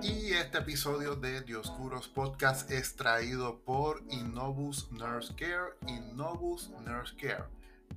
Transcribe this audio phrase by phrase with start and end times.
[0.00, 5.74] Y este episodio de Dioscuros Podcast es traído por Innovus Nurse Care.
[5.88, 7.44] Innovus Nurse Care.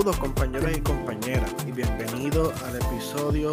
[0.00, 3.52] Saludos compañeros y compañeras y bienvenidos al episodio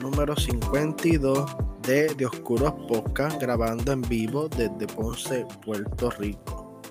[0.00, 6.82] número 52 de De Oscuros Podcast grabando en vivo desde Ponce, Puerto Rico.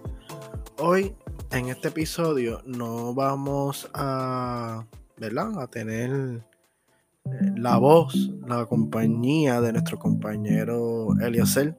[0.80, 1.14] Hoy
[1.52, 4.86] en este episodio no vamos a,
[5.18, 5.60] ¿verdad?
[5.60, 6.46] a tener
[7.26, 11.76] eh, la voz, la compañía de nuestro compañero Eliezer.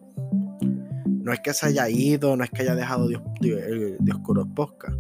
[1.06, 4.48] No es que se haya ido, no es que haya dejado de, de, de Oscuros
[4.54, 4.98] Podcast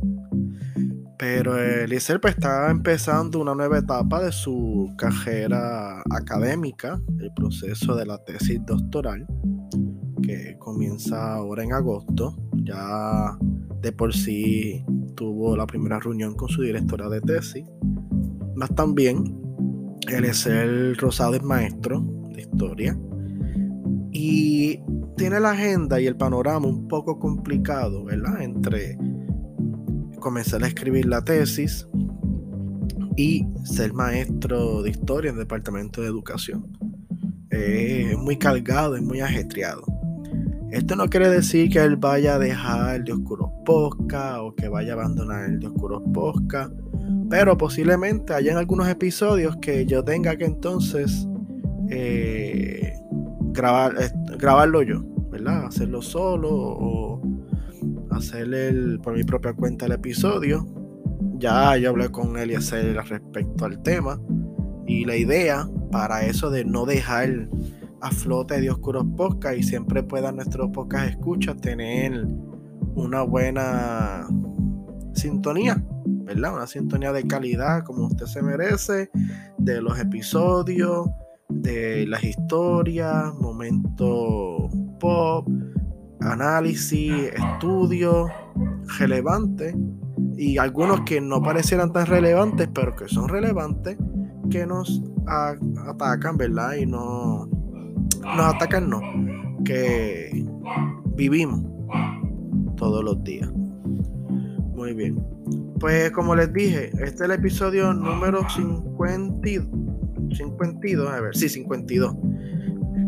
[1.18, 8.06] pero Eliezer pues, está empezando una nueva etapa de su carrera académica, el proceso de
[8.06, 9.26] la tesis doctoral,
[10.22, 12.36] que comienza ahora en agosto.
[12.64, 13.36] Ya
[13.80, 14.84] de por sí
[15.14, 17.64] tuvo la primera reunión con su directora de tesis.
[18.54, 19.40] Más también,
[20.08, 22.02] Eliezer Rosado es maestro
[22.34, 22.98] de historia
[24.12, 24.80] y
[25.16, 28.42] tiene la agenda y el panorama un poco complicado, ¿verdad?
[28.42, 28.98] Entre
[30.26, 31.86] comenzar a escribir la tesis
[33.16, 36.76] y ser maestro de historia en el departamento de educación.
[37.48, 39.84] es muy cargado, es muy ajetreado.
[40.72, 44.66] Esto no quiere decir que él vaya a dejar el de Oscuros Posca o que
[44.66, 46.72] vaya a abandonar el de Oscuros Posca,
[47.30, 51.28] pero posiblemente hayan algunos episodios que yo tenga que entonces
[51.88, 52.94] eh,
[53.52, 55.66] grabar, eh, grabarlo yo, ¿verdad?
[55.66, 57.35] Hacerlo solo o
[58.16, 60.66] hacer el, por mi propia cuenta el episodio.
[61.38, 64.20] Ya yo hablé con hacer respecto al tema.
[64.86, 67.48] Y la idea para eso de no dejar
[68.00, 72.26] a flote de Oscuros Podcast y siempre puedan nuestros podcast escuchas tener
[72.94, 74.26] una buena
[75.14, 76.54] sintonía, ¿verdad?
[76.54, 79.10] Una sintonía de calidad como usted se merece,
[79.58, 81.08] de los episodios,
[81.48, 85.48] de las historias, momentos pop,
[86.20, 88.30] análisis, estudios
[88.98, 89.74] relevantes
[90.36, 93.96] y algunos que no parecieran tan relevantes, pero que son relevantes,
[94.50, 95.02] que nos
[95.86, 96.74] atacan, ¿verdad?
[96.74, 97.48] Y no
[98.22, 99.00] nos atacan, no,
[99.64, 100.46] que
[101.16, 101.62] vivimos
[102.76, 103.50] todos los días.
[104.74, 105.18] Muy bien.
[105.80, 109.66] Pues como les dije, este es el episodio número 52.
[110.36, 112.14] 52, a ver, sí, 52.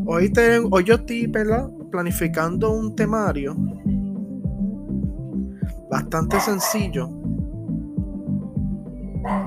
[0.06, 1.68] Hoy, tengo, hoy yo estoy, ¿verdad?
[1.90, 3.56] Planificando un temario
[5.90, 7.08] bastante sencillo.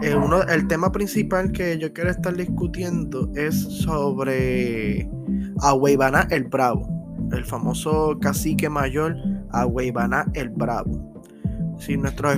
[0.02, 5.10] El, uno, el tema principal que yo quiero estar discutiendo es sobre
[5.62, 6.88] Agüeybana el Bravo,
[7.32, 9.16] el famoso cacique mayor
[9.52, 11.11] Agüeybana el Bravo.
[11.82, 12.38] Si nuestros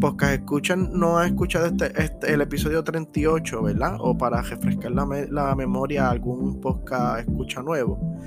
[0.00, 3.96] podcast escuchan, no han escuchado este, este, el episodio 38, ¿verdad?
[4.00, 8.18] O para refrescar la, la memoria, algún podcast escucha nuevo.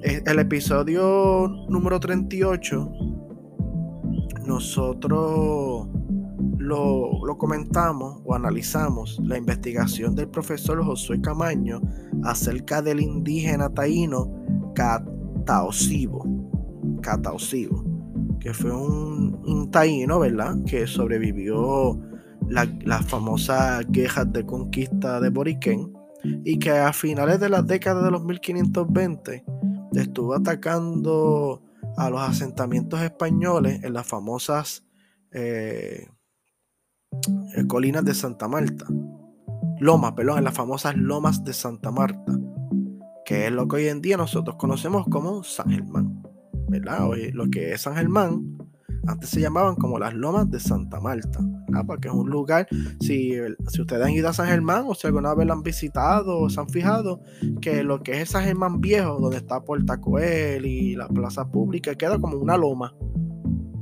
[0.00, 2.92] El episodio número 38,
[4.46, 5.86] nosotros
[6.56, 11.82] lo, comentamos o analizamos la investigación del profesor Josué Camaño
[12.22, 14.32] acerca del indígena taíno
[14.74, 16.24] Cataosivo,
[17.02, 17.83] Cataosivo
[18.44, 20.56] que fue un, taíno, ¿verdad?
[20.66, 21.98] Que sobrevivió
[22.46, 25.90] las la famosas quejas de conquista de Boriquén
[26.44, 29.44] y que a finales de las décadas de los 1520
[29.94, 31.62] estuvo atacando
[31.96, 34.84] a los asentamientos españoles en las famosas
[35.32, 36.06] eh,
[37.56, 38.84] eh, colinas de Santa Marta.
[39.80, 42.38] Lomas, perdón, en las famosas lomas de Santa Marta,
[43.24, 46.33] que es lo que hoy en día nosotros conocemos como San Germán.
[46.68, 47.08] ¿Verdad?
[47.08, 48.58] Hoy, lo que es San Germán,
[49.06, 51.40] antes se llamaban como las lomas de Santa Marta,
[51.86, 52.66] porque es un lugar,
[53.00, 53.32] si,
[53.68, 56.48] si ustedes han ido a San Germán o si alguna vez lo han visitado o
[56.48, 57.20] se han fijado,
[57.60, 61.94] que lo que es San Germán viejo, donde está Puerta Coel y la plaza pública,
[61.94, 62.94] queda como una loma.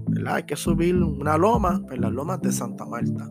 [0.09, 0.37] ¿verdad?
[0.37, 3.29] Hay que subir una loma en las lomas de Santa Marta.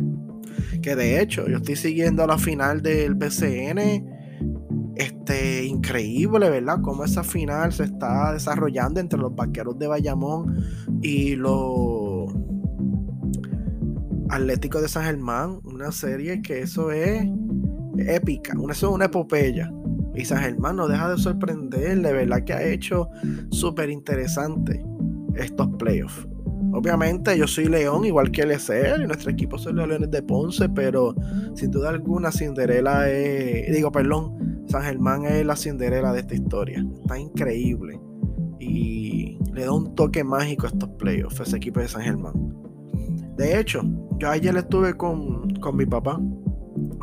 [0.82, 4.21] Que de hecho, yo estoy siguiendo la final del BCN.
[5.02, 6.80] Este, increíble, ¿verdad?
[6.84, 10.64] Cómo esa final se está desarrollando entre los vaqueros de Bayamón
[11.02, 12.32] y los
[14.30, 15.60] Atléticos de San Germán.
[15.64, 17.28] Una serie que eso es
[17.98, 19.74] épica, eso es una epopeya.
[20.14, 23.10] Y San Germán no deja de sorprender, de verdad que ha hecho
[23.50, 24.86] súper interesante
[25.34, 26.28] estos playoffs.
[26.74, 28.52] Obviamente yo soy León, igual que él,
[29.04, 31.16] y nuestro equipo son los Leones de Ponce, pero
[31.56, 36.86] sin duda alguna Cinderela es, digo, perdón, San Germán es la Cinderela de esta historia.
[37.02, 38.00] Está increíble.
[38.60, 42.34] Y le da un toque mágico a estos playoffs, a ese equipo de San Germán.
[43.36, 43.82] De hecho,
[44.20, 46.20] yo ayer estuve con, con mi papá.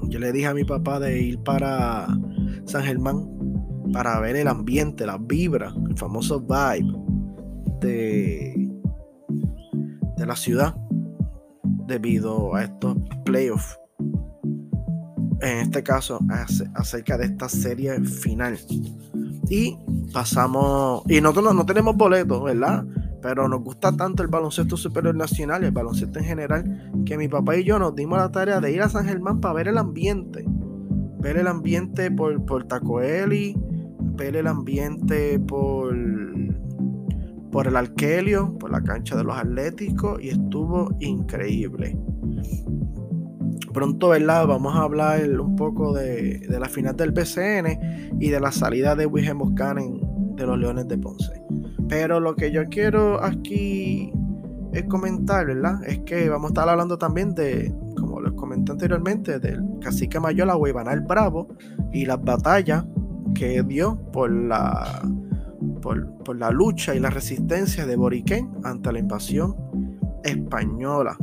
[0.09, 2.07] Yo le dije a mi papá de ir para
[2.65, 3.29] San Germán
[3.93, 6.93] para ver el ambiente, las vibras, el famoso vibe
[7.81, 8.69] de
[10.19, 10.75] de la ciudad
[11.87, 13.79] debido a estos playoffs.
[15.41, 16.19] En este caso,
[16.75, 18.59] acerca de esta serie final.
[19.49, 19.77] Y
[20.13, 21.03] pasamos.
[21.09, 22.85] Y nosotros no, tenemos boletos, ¿verdad?
[23.23, 27.29] Pero nos gusta tanto el baloncesto superior nacional y el baloncesto en general que mi
[27.29, 29.79] papá y yo nos dimos la tarea de ir a San Germán para ver el
[29.79, 30.45] ambiente.
[31.21, 33.57] Ver el ambiente por, por Tacoeli,
[33.99, 35.97] ver el ambiente por
[37.51, 41.99] por el Arkelio, por la cancha de los Atléticos y estuvo increíble.
[43.79, 44.45] Pronto, ¿verdad?
[44.49, 49.07] Vamos a hablar un poco de, la final del BCN y de la salida de
[49.07, 50.01] Wilhelm Buchanan
[50.35, 51.41] de los Leones de Ponce.
[51.89, 54.13] Pero lo que yo quiero aquí
[54.73, 55.79] es comentar, ¿verdad?
[55.87, 60.49] Es que vamos a estar hablando también de, como les comenté anteriormente, del cacique mayor,
[60.49, 61.47] la Huevanal Bravo,
[61.93, 62.85] y las batallas
[63.33, 65.09] que dio por la
[65.81, 69.55] por, la lucha y la resistencia de Boriquén ante la invasión
[70.25, 71.17] española.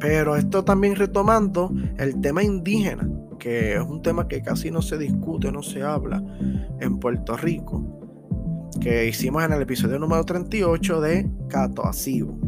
[0.00, 3.08] Pero esto también retomando el tema indígena,
[3.38, 6.22] que es un tema que casi no se discute, no se habla
[6.80, 7.84] en Puerto Rico,
[8.80, 12.38] que hicimos en el episodio número 38 de Cato Asivo,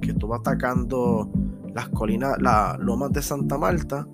[0.00, 1.30] que estuvo atacando
[1.74, 4.06] las colinas, las lomas de Santa Marta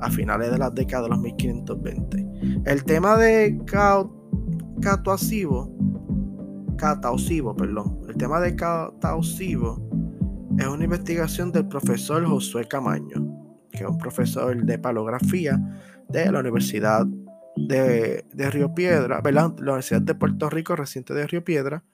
[0.00, 2.62] a finales de la década de los 1520.
[2.64, 4.18] El tema de Cato
[4.80, 5.70] cataosivo,
[6.76, 9.87] cataosivo, perdón, el tema de cataosivo
[10.58, 15.58] es una investigación del profesor Josué Camaño, que es un profesor de palografía
[16.08, 17.06] de la Universidad
[17.56, 19.54] de, Río Piedra, ¿verdad?
[19.58, 21.84] la Universidad de Puerto Rico, reciente de Río Piedra,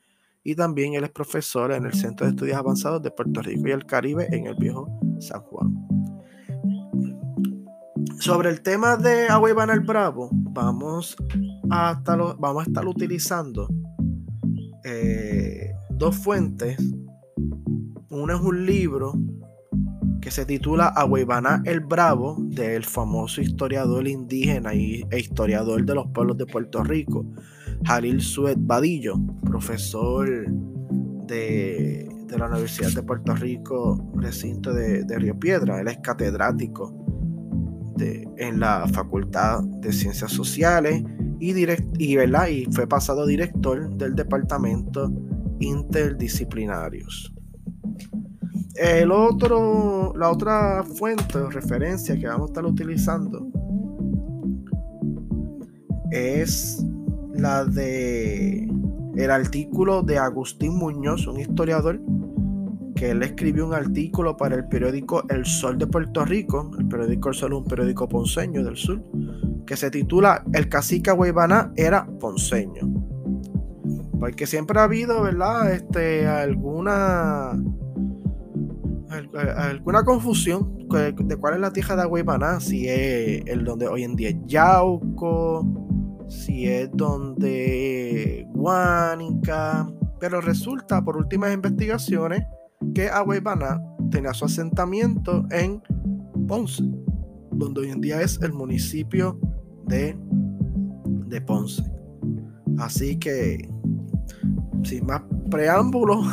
[0.43, 3.73] y también él es profesor en el Centro de Estudios Avanzados de Puerto Rico y
[3.73, 4.89] el Caribe en el viejo
[5.21, 5.75] San Juan.
[8.19, 11.17] Sobre el tema de Agua el Bravo, vamos
[11.71, 13.69] a estar, vamos a utilizando
[14.85, 16.79] eh, dos fuentes.
[18.17, 19.13] Uno es un libro
[20.21, 26.39] que se titula Agüebaná el Bravo, del famoso historiador indígena e historiador de los pueblos
[26.39, 27.27] de Puerto Rico,
[27.85, 30.47] Jalil Suet Badillo, profesor
[31.27, 35.81] de, la Universidad de Puerto Rico, recinto de, de Río Piedra.
[35.81, 36.95] Él es catedrático
[38.37, 41.03] en la Facultad de Ciencias Sociales
[41.41, 41.53] y,
[41.99, 45.13] y, fue pasado director del Departamento
[45.59, 47.34] Interdisciplinarios.
[48.77, 53.47] El otro, la otra fuente o referencia que vamos a estar utilizando
[56.11, 56.85] es
[57.35, 58.69] la de
[59.17, 62.01] el artículo de Agustín Muñoz, un historiador
[62.97, 67.29] que él escribió un artículo para el periódico El Sol de Puerto Rico, el periódico
[67.29, 69.03] El Sol un periódico ponceño del sur,
[69.67, 72.93] que se titula El cacique Guaybaná era ponceño.
[74.19, 75.73] Porque siempre ha habido, ¿verdad?
[75.73, 77.53] Este, alguna
[79.57, 84.17] alguna confusión de cuál es la tierra de Agüeybaná, si es el donde hoy en
[84.17, 85.67] día es Yauco,
[86.29, 89.89] si es donde Guánica,
[90.21, 92.45] pero resulta por últimas investigaciones
[92.95, 95.83] que Agüeybaná tenía su asentamiento en
[96.47, 96.85] Ponce,
[97.53, 99.39] donde hoy en día es el municipio
[99.87, 100.17] de,
[101.27, 101.83] de Ponce.
[102.79, 103.69] Así que,
[104.83, 106.27] sin más preámbulos,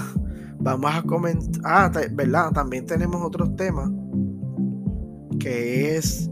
[0.61, 1.61] vamos a comentar.
[1.63, 2.51] Ah, ¿verdad?
[2.51, 3.89] También tenemos otros temas,
[5.39, 6.29] que es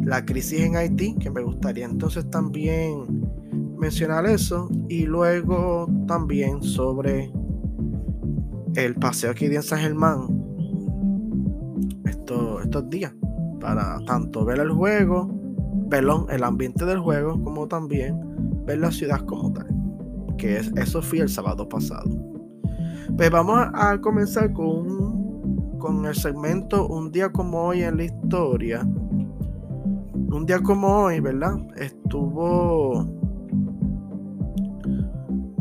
[0.00, 3.22] la crisis en Haití, que me gustaría entonces también
[3.78, 7.32] mencionar eso, y luego también sobre
[8.74, 10.38] el paseo aquí en San Germán
[12.62, 13.12] estos días
[13.60, 15.30] para tanto ver el juego,
[15.88, 18.20] verlo, el ambiente del juego, como también
[18.64, 19.66] ver la ciudad como tal.
[20.36, 22.37] Que es, eso fue el sábado pasado.
[23.16, 28.82] Pues vamos a, comenzar con, con el segmento Un día como hoy en la historia.
[28.82, 31.56] Un día como hoy, ¿verdad?
[31.76, 33.06] Estuvo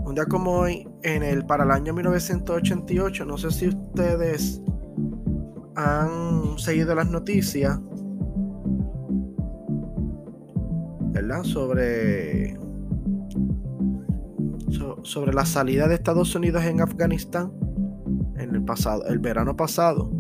[0.07, 4.61] un día como hoy en el para el año 1988, no sé si ustedes
[5.75, 7.79] han seguido las noticias,
[11.11, 11.43] ¿verdad?
[11.43, 12.57] Sobre,
[15.07, 17.53] sobre la salida de Estados Unidos en Afganistán
[18.35, 20.11] en el pasado, el verano pasado.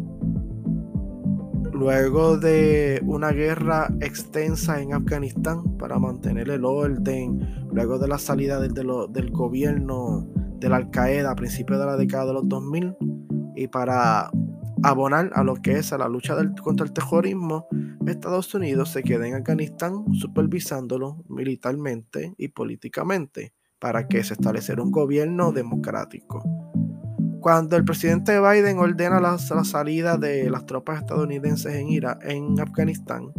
[1.73, 8.61] Luego de una guerra extensa en Afganistán para mantener el orden, luego de la salida
[8.61, 10.25] del, del gobierno
[10.59, 12.95] de la Al Qaeda a principios de la década de los 2000
[13.57, 14.31] y para
[14.83, 17.67] abonar a lo que es a la lucha contra el terrorismo,
[18.07, 24.91] Estados Unidos se queda en Afganistán supervisándolo militarmente y políticamente para que se estableciera un
[24.91, 26.43] gobierno democrático.
[27.39, 33.31] Cuando el presidente Biden ordena la, salida de las tropas estadounidenses en, Irak, en Afganistán,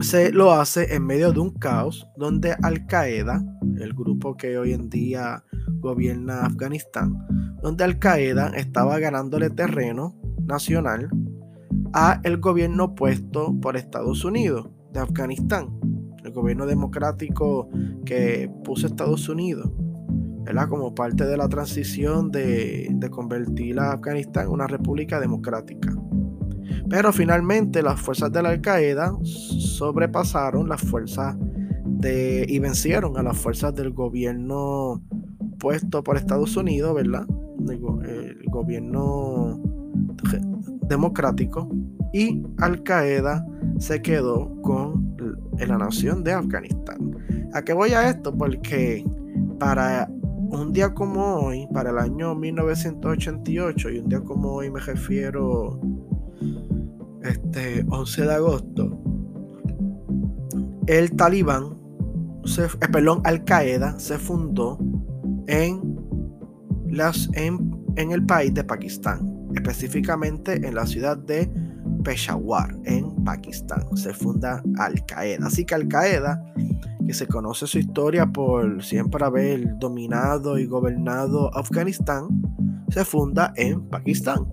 [0.00, 3.44] se lo hace en medio de un caos donde Al Qaeda,
[3.78, 5.44] el grupo que hoy en día
[5.80, 7.16] gobierna Afganistán,
[7.62, 10.16] donde Al Qaeda estaba ganándole terreno
[10.46, 11.10] nacional
[11.92, 15.77] a el gobierno puesto por Estados Unidos de Afganistán,
[16.28, 17.68] el gobierno democrático
[18.04, 19.70] que puso Estados Unidos,
[20.44, 20.68] ¿verdad?
[20.68, 25.94] como parte de la transición de, convertir a Afganistán en una república democrática.
[26.88, 31.36] Pero finalmente las fuerzas de la Al Qaeda sobrepasaron las fuerzas
[31.84, 35.02] de, y vencieron a las fuerzas del gobierno
[35.58, 37.26] puesto por Estados Unidos, ¿verdad?
[37.68, 39.60] El, gobierno
[40.88, 41.68] democrático
[42.12, 43.46] y Al Qaeda
[43.78, 45.07] se quedó con
[45.66, 47.16] la nación de Afganistán.
[47.52, 48.36] ¿A qué voy a esto?
[48.36, 49.04] Porque
[49.58, 50.08] para
[50.50, 55.80] un día como hoy, para el año 1988, y un día como hoy me refiero
[57.22, 59.02] este 11 de agosto,
[60.86, 61.76] el talibán,
[62.44, 64.78] se, eh, perdón, Al Qaeda se fundó
[65.46, 65.98] en,
[66.88, 71.50] las, en, en el país de Pakistán, específicamente en la ciudad de
[72.08, 73.84] Peshawar, en Pakistán.
[73.94, 75.46] Se funda Al Qaeda.
[75.46, 76.42] Así que Al Qaeda,
[77.06, 82.28] que se conoce su historia por siempre haber dominado y gobernado Afganistán,
[82.88, 84.46] se funda en Pakistán.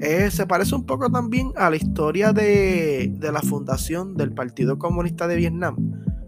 [0.00, 4.76] Eh, se parece un poco también a la historia de, de la fundación del Partido
[4.76, 5.76] Comunista de Vietnam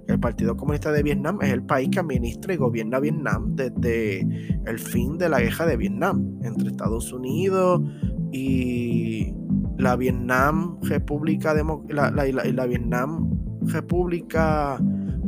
[0.07, 4.21] el Partido Comunista de Vietnam es el país que administra y gobierna Vietnam desde
[4.65, 7.83] el fin de la guerra de Vietnam entre Estados Unidos
[8.31, 9.35] y
[9.79, 11.55] la Vietnam República
[11.89, 13.31] la, la, Vietnam
[13.63, 14.79] República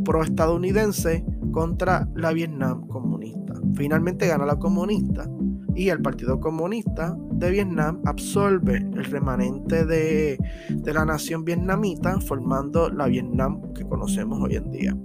[0.05, 3.55] pro-estadounidense contra la Vietnam comunista.
[3.75, 5.28] Finalmente gana la comunista
[5.78, 10.37] y el Partido Comunista de Vietnam absorbe el remanente de,
[10.85, 14.97] la nación vietnamita formando la Vietnam que conocemos hoy en día.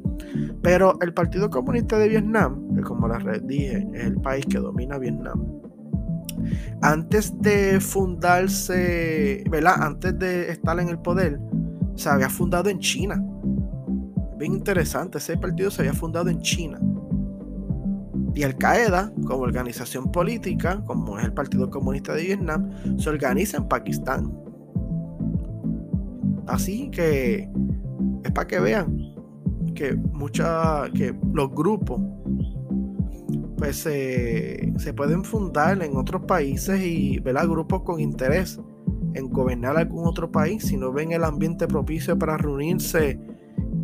[0.64, 4.98] Pero el Partido Comunista de Vietnam, que como les dije, es el país que domina
[4.98, 5.46] Vietnam,
[6.82, 9.82] antes de fundarse, ¿verdad?
[9.82, 11.40] Antes de estar en el poder,
[11.96, 13.24] se había fundado en China.
[14.38, 16.80] Bien interesante, ese partido se había fundado en China.
[18.36, 23.58] Y Al Qaeda, como organización política, como es el Partido Comunista de Vietnam, se organiza
[23.58, 24.34] en Pakistán.
[26.48, 27.48] Así que
[28.24, 28.98] es para que vean
[29.76, 32.02] que mucha, que los grupos
[33.58, 38.60] pues se pueden fundar en otros países y ver a grupos con interés
[39.14, 43.20] en gobernar algún otro país si no ven el ambiente propicio para reunirse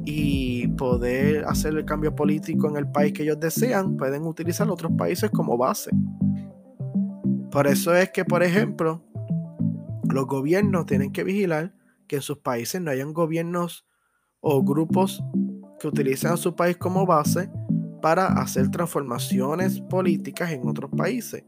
[0.06, 4.92] y poder hacer el cambio político en el país que ellos desean, pueden utilizar otros
[4.98, 5.92] países como base.
[7.52, 9.04] Por eso es que, por ejemplo,
[10.10, 11.76] los gobiernos tienen que vigilar
[12.08, 13.86] que en sus países no hayan gobiernos
[14.40, 15.24] o grupos
[15.80, 17.52] que utilicen a su país como base
[18.02, 21.44] para hacer transformaciones políticas en otros países.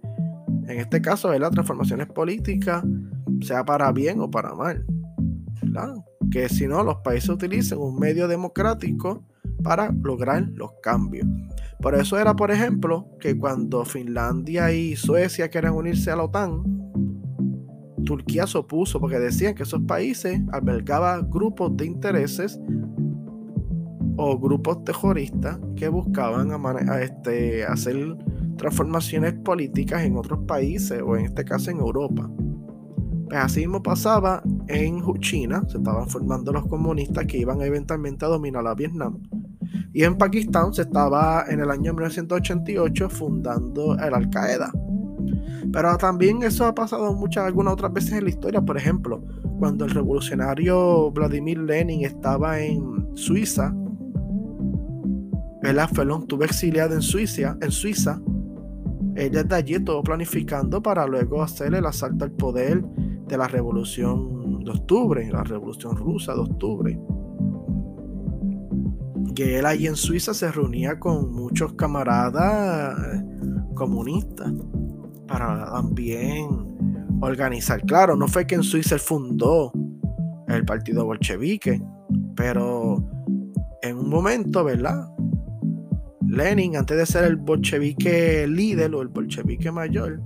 [0.68, 2.84] En este caso, las transformaciones políticas,
[3.42, 4.86] sea para bien o para mal.
[6.32, 9.26] Que si no, los países utilicen un medio democrático
[9.64, 11.28] para lograr los cambios.
[11.82, 16.64] Por eso era, por ejemplo, que cuando Finlandia y Suecia querían unirse a la OTAN,
[18.06, 22.60] Turquía se opuso porque decían que esos países albergaban grupos de intereses
[24.24, 26.52] o grupos terroristas que buscaban
[27.02, 28.16] este, hacer
[28.56, 32.30] transformaciones políticas en otros países o en este caso en Europa.
[33.26, 38.28] Pues así mismo pasaba en China, se estaban formando los comunistas que iban eventualmente a
[38.28, 39.20] dominar a Vietnam.
[39.92, 44.72] Y en Pakistán se estaba en el año 1988 fundando el Al Qaeda.
[45.74, 48.62] Pero también eso ha pasado muchas, algunas otras veces en la historia.
[48.62, 49.24] Por ejemplo,
[49.58, 53.74] cuando el revolucionario Vladimir Lenin estaba en Suiza,
[55.64, 58.20] el Afelón estuvo exiliado en Suiza, en Suiza.
[59.16, 62.82] Ella de allí todo planificando para luego hacer el asalto al poder
[63.28, 67.00] de la revolución de octubre, la revolución rusa de octubre.
[69.36, 73.24] Que él allí en Suiza se reunía con muchos camaradas
[73.76, 74.52] comunistas
[75.28, 76.48] para también
[77.22, 77.82] organizar.
[77.84, 79.72] Claro, no fue que en Suiza él fundó
[80.48, 81.82] el partido bolchevique,
[82.36, 83.04] pero
[83.82, 85.08] en un momento, ¿verdad?
[86.32, 90.22] Lenin, antes de ser el bolchevique líder o el bolchevique mayor,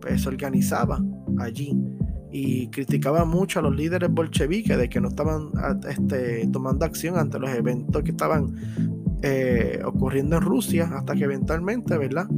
[0.00, 1.04] pues se organizaba
[1.38, 1.76] allí
[2.30, 5.50] y criticaba mucho a los líderes bolcheviques de que no estaban
[5.88, 8.54] este, tomando acción ante los eventos que estaban
[9.22, 12.28] eh, ocurriendo en Rusia, hasta que eventualmente, ¿verdad?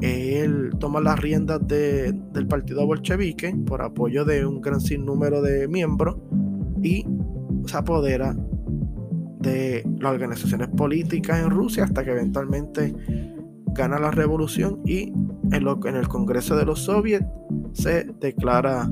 [0.00, 6.16] él toma las riendas del partido bolchevique por apoyo de un gran sinnúmero de miembros
[6.80, 7.04] y
[7.66, 8.36] se apodera
[9.40, 12.94] de las organizaciones políticas en Rusia hasta que eventualmente
[13.72, 15.12] gana la revolución y
[15.52, 17.26] en, lo, en el Congreso de los Soviets
[17.72, 18.90] se declara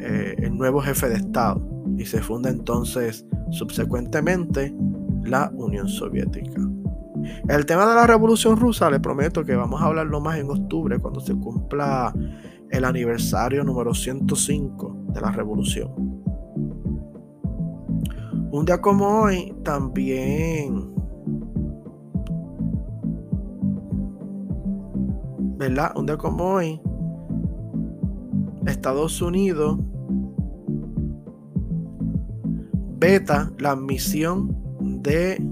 [0.00, 4.74] eh, el nuevo jefe de Estado y se funda entonces subsecuentemente
[5.22, 6.60] la Unión Soviética.
[7.48, 10.98] El tema de la Revolución Rusa, le prometo que vamos a hablarlo más en octubre,
[10.98, 12.12] cuando se cumpla
[12.70, 16.24] el aniversario número 105 de la Revolución.
[18.54, 20.94] Un día como hoy, también,
[25.56, 25.90] ¿verdad?
[25.96, 26.80] Un día como hoy,
[28.64, 29.80] Estados Unidos
[32.96, 34.56] veta la admisión
[35.02, 35.44] de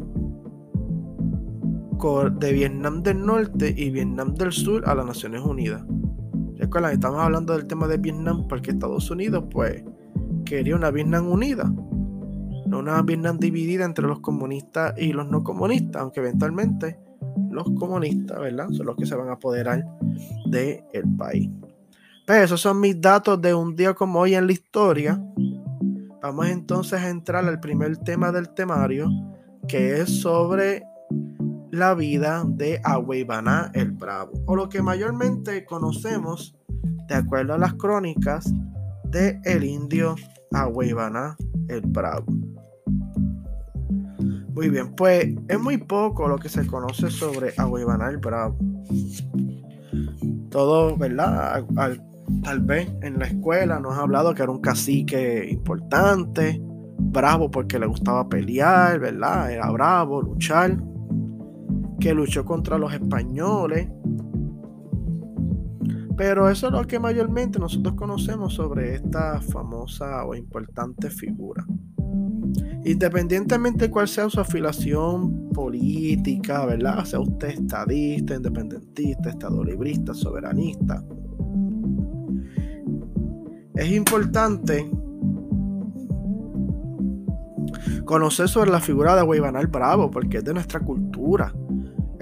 [2.39, 5.85] de Vietnam del Norte y Vietnam del Sur a las Naciones Unidas.
[6.55, 9.83] Recuerden, estamos hablando del tema de Vietnam porque Estados Unidos, pues,
[10.45, 11.73] quería una Vietnam unida,
[12.75, 16.99] una Vietnam dividida entre los comunistas y los no comunistas, aunque eventualmente
[17.51, 18.69] los comunistas, ¿verdad?
[18.71, 19.85] Son los que se van a apoderar
[20.47, 21.51] del país.
[22.27, 25.23] Pues esos son mis datos de un día como hoy en la historia.
[26.23, 29.09] Vamos entonces a entrar al primer tema del temario,
[29.67, 30.85] que es sobre
[31.73, 36.55] la vida de Agüeybaná el Bravo, o lo que mayormente conocemos,
[37.09, 38.53] de acuerdo a las crónicas,
[39.05, 40.15] de el indio
[40.53, 41.37] Agüeybaná
[41.69, 42.52] el Bravo.
[44.55, 48.57] Muy bien, pues es muy poco lo que se conoce sobre Agüeybaná el Bravo.
[50.51, 51.65] Todo, ¿verdad?
[52.43, 56.61] tal vez en la escuela nos ha hablado que era un cacique importante,
[56.99, 59.51] bravo porque le gustaba pelear, ¿verdad?
[59.51, 60.77] Era bravo, luchar
[61.99, 63.89] que luchó contra los españoles.
[66.17, 71.65] Pero eso es lo que mayormente nosotros conocemos sobre esta famosa o importante figura.
[72.85, 77.05] Independientemente de cuál sea su afiliación política, ¿verdad?
[77.05, 81.05] Sea usted estadista, independentista, estadolibrista, soberanista.
[83.75, 84.91] Es importante
[88.05, 91.53] conocer sobre la figura de Guaybanal Bravo, porque es de nuestra cultura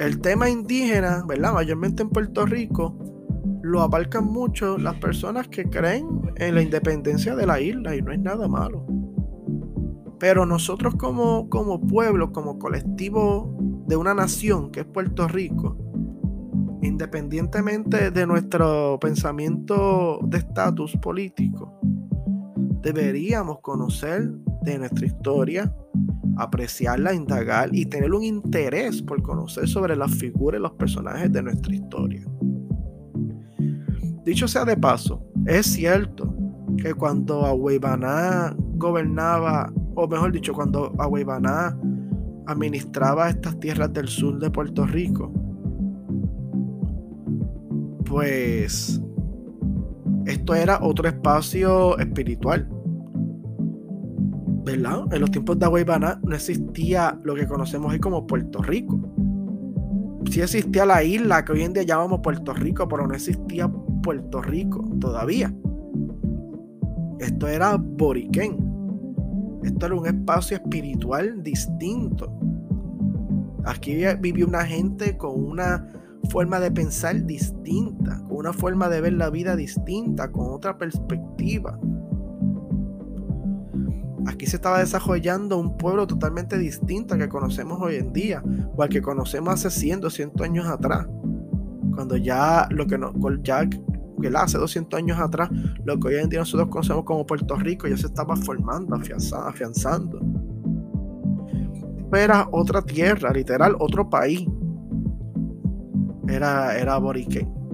[0.00, 1.52] el tema indígena, ¿verdad?
[1.52, 2.96] Mayormente en Puerto Rico,
[3.62, 8.10] lo abarcan mucho las personas que creen en la independencia de la isla y no
[8.10, 8.86] es nada malo.
[10.20, 13.56] Pero nosotros como, como pueblo, como colectivo
[13.86, 15.78] de una nación que es Puerto Rico,
[16.82, 21.80] independientemente de nuestro pensamiento de estatus político,
[22.82, 24.30] deberíamos conocer
[24.62, 25.74] de nuestra historia,
[26.36, 31.42] apreciarla, indagar y tener un interés por conocer sobre las figuras y los personajes de
[31.42, 32.26] nuestra historia.
[34.24, 36.34] Dicho sea de paso, es cierto
[36.76, 41.76] que cuando Agüeybaná gobernaba, o mejor dicho, cuando Agüeybaná
[42.46, 45.32] administraba estas tierras del sur de Puerto Rico,
[48.04, 49.00] pues
[50.26, 52.68] esto era otro espacio espiritual.
[54.64, 55.12] ¿Verdad?
[55.12, 59.00] En los tiempos de Agüeybaná no existía lo que conocemos hoy como Puerto Rico.
[60.30, 63.70] Sí existía la isla que hoy en día llamamos Puerto Rico, pero no existía
[64.02, 65.52] Puerto Rico todavía.
[67.18, 68.69] Esto era Boriquén.
[69.62, 72.32] Esto era un espacio espiritual distinto.
[73.64, 75.86] Aquí vivió una gente con una
[76.30, 81.78] forma de pensar distinta, con una forma de ver la vida distinta, con otra perspectiva.
[84.26, 88.42] Aquí se estaba desarrollando un pueblo totalmente distinto al que conocemos hoy en día,
[88.76, 91.06] o al que conocemos hace 100, 200 años atrás.
[91.94, 93.68] Cuando ya lo que no, ya
[94.20, 95.50] que hace 200 años atrás,
[95.84, 100.20] lo que hoy en día nosotros conocemos como Puerto Rico ya se estaba formando, afianzando.
[102.12, 104.46] Era otra tierra, literal, otro país.
[106.28, 106.98] Era, era.
[106.98, 107.66] Un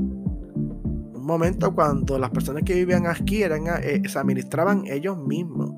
[1.14, 5.72] momento cuando las personas que vivían aquí eran, eh, se administraban ellos mismos.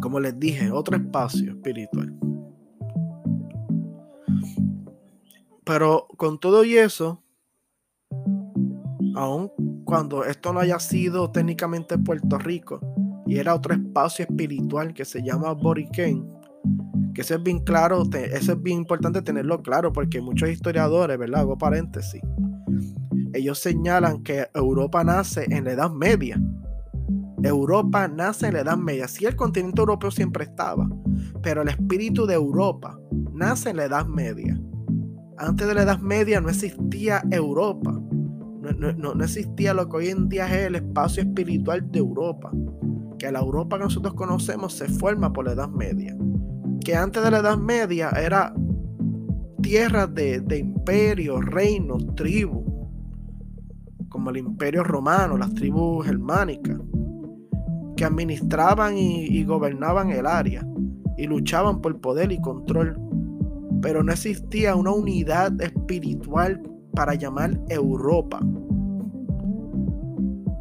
[0.00, 2.18] Como les dije, otro espacio espiritual.
[5.64, 7.21] Pero con todo y eso,
[9.14, 9.50] aun
[9.84, 12.80] cuando esto no haya sido técnicamente Puerto Rico
[13.26, 16.26] y era otro espacio espiritual que se llama Boriquén,
[17.14, 21.40] que eso es bien claro, eso es bien importante tenerlo claro porque muchos historiadores, ¿verdad?
[21.40, 22.20] Hago paréntesis.
[23.32, 26.40] Ellos señalan que Europa nace en la Edad Media.
[27.42, 29.08] Europa nace en la Edad Media.
[29.08, 30.88] Sí, el continente europeo siempre estaba,
[31.42, 32.98] pero el espíritu de Europa
[33.32, 34.60] nace en la Edad Media.
[35.38, 38.01] Antes de la Edad Media no existía Europa
[38.62, 42.50] no, existía lo que hoy en día es el espacio espiritual de Europa.
[43.18, 46.16] Que la Europa que nosotros conocemos se forma por la Edad Media.
[46.84, 48.54] Que antes de la Edad Media era
[49.62, 52.64] tierra de, de imperios, reinos, tribus,
[54.08, 56.78] como el imperio romano, las tribus germánicas,
[57.96, 60.66] que administraban y, y gobernaban el área
[61.16, 62.98] y luchaban por poder y control.
[63.80, 66.60] Pero no existía una unidad espiritual
[66.94, 68.40] para llamar Europa.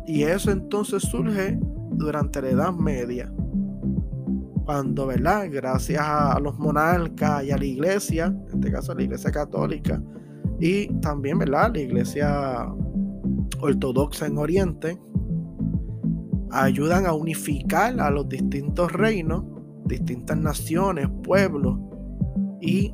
[0.06, 1.60] Y eso entonces surge
[1.91, 3.32] durante la Edad Media,
[4.65, 5.48] cuando, ¿verdad?
[5.52, 10.02] Gracias a los monarcas y a la iglesia, en este caso la iglesia católica,
[10.60, 11.72] y también, ¿verdad?
[11.74, 12.74] La iglesia
[13.60, 15.00] ortodoxa en Oriente,
[16.52, 19.44] ayudan a unificar a los distintos reinos,
[19.86, 21.78] distintas naciones, pueblos,
[22.60, 22.94] y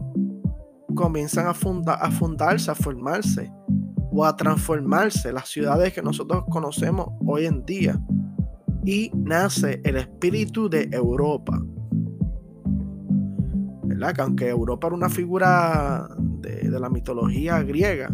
[0.98, 3.50] comienzan a, a fundarse, a formarse
[4.12, 8.02] o a transformarse las ciudades que nosotros conocemos hoy en día.
[8.84, 11.62] Y nace el espíritu de Europa.
[13.84, 14.14] ¿Verdad?
[14.14, 18.14] Que aunque Europa era una figura de, de la mitología griega,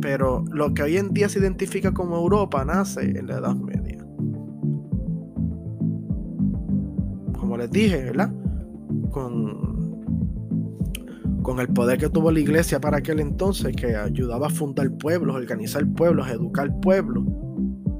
[0.00, 3.98] pero lo que hoy en día se identifica como Europa nace en la Edad Media.
[7.38, 8.32] Como les dije, ¿verdad?
[9.10, 9.73] Con
[11.44, 15.36] con el poder que tuvo la iglesia para aquel entonces, que ayudaba a fundar pueblos,
[15.36, 17.22] organizar pueblos, educar pueblos,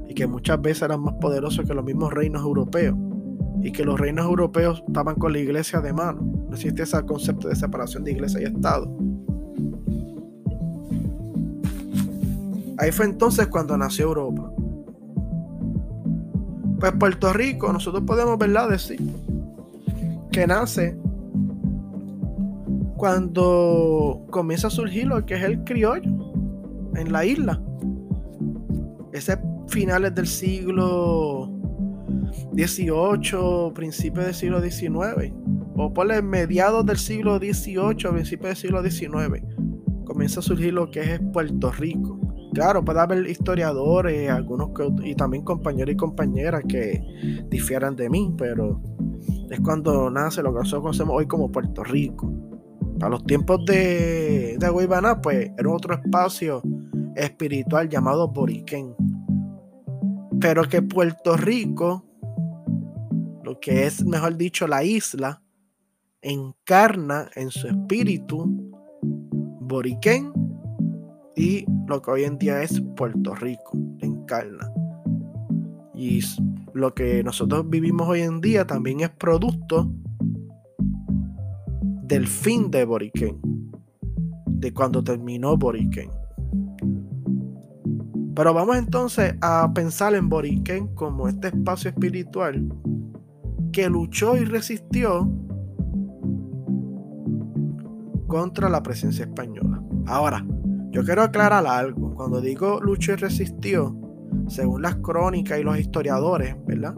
[0.09, 2.97] y que muchas veces eran más poderosos que los mismos reinos europeos,
[3.61, 6.21] y que los reinos europeos estaban con la iglesia de mano.
[6.21, 8.91] No existe ese concepto de separación de iglesia y Estado.
[12.79, 14.51] Ahí fue entonces cuando nació Europa.
[16.79, 18.71] Pues Puerto Rico, nosotros podemos, ¿verdad?
[18.71, 18.99] Decir
[20.31, 20.97] que nace
[22.97, 26.11] cuando comienza a surgir lo que es el criollo
[26.95, 27.61] en la isla.
[29.13, 31.51] Ese finales del siglo
[32.53, 35.33] XVIII, principios del siglo XIX,
[35.77, 39.43] o por mediados del siglo XVIII, principios del siglo XIX,
[40.05, 42.19] comienza a surgir lo que es Puerto Rico.
[42.53, 44.69] Claro, puede haber historiadores, algunos
[45.03, 47.01] y también compañeros y compañeras que
[47.49, 48.81] difieran de mí, pero
[49.49, 52.31] es cuando nace lo que nosotros conocemos hoy como Puerto Rico.
[52.99, 56.61] Para los tiempos de, de pues era otro espacio
[57.15, 58.95] espiritual llamado Boriquén.
[60.39, 62.05] Pero que Puerto Rico,
[63.43, 65.41] lo que es mejor dicho la isla,
[66.21, 68.71] encarna en su espíritu
[69.61, 70.31] Boriquén
[71.35, 74.71] y lo que hoy en día es Puerto Rico, encarna.
[75.93, 76.21] Y
[76.73, 79.91] lo que nosotros vivimos hoy en día también es producto
[82.07, 83.39] del fin de Boriquén,
[84.45, 86.09] de cuando terminó Boriquén.
[88.35, 92.67] Pero vamos entonces a pensar en Boriquén como este espacio espiritual
[93.71, 95.29] que luchó y resistió
[98.27, 99.81] contra la presencia española.
[100.05, 100.45] Ahora,
[100.91, 102.13] yo quiero aclarar algo.
[102.15, 103.97] Cuando digo luchó y resistió,
[104.47, 106.95] según las crónicas y los historiadores, ¿verdad?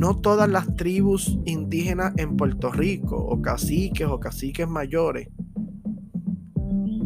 [0.00, 5.28] No todas las tribus indígenas en Puerto Rico, o caciques o caciques mayores,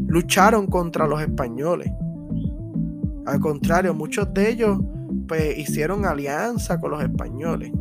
[0.06, 1.90] lucharon contra los españoles.
[3.26, 4.78] Al contrario, muchos de ellos
[5.26, 7.72] pues, hicieron alianza con los españoles.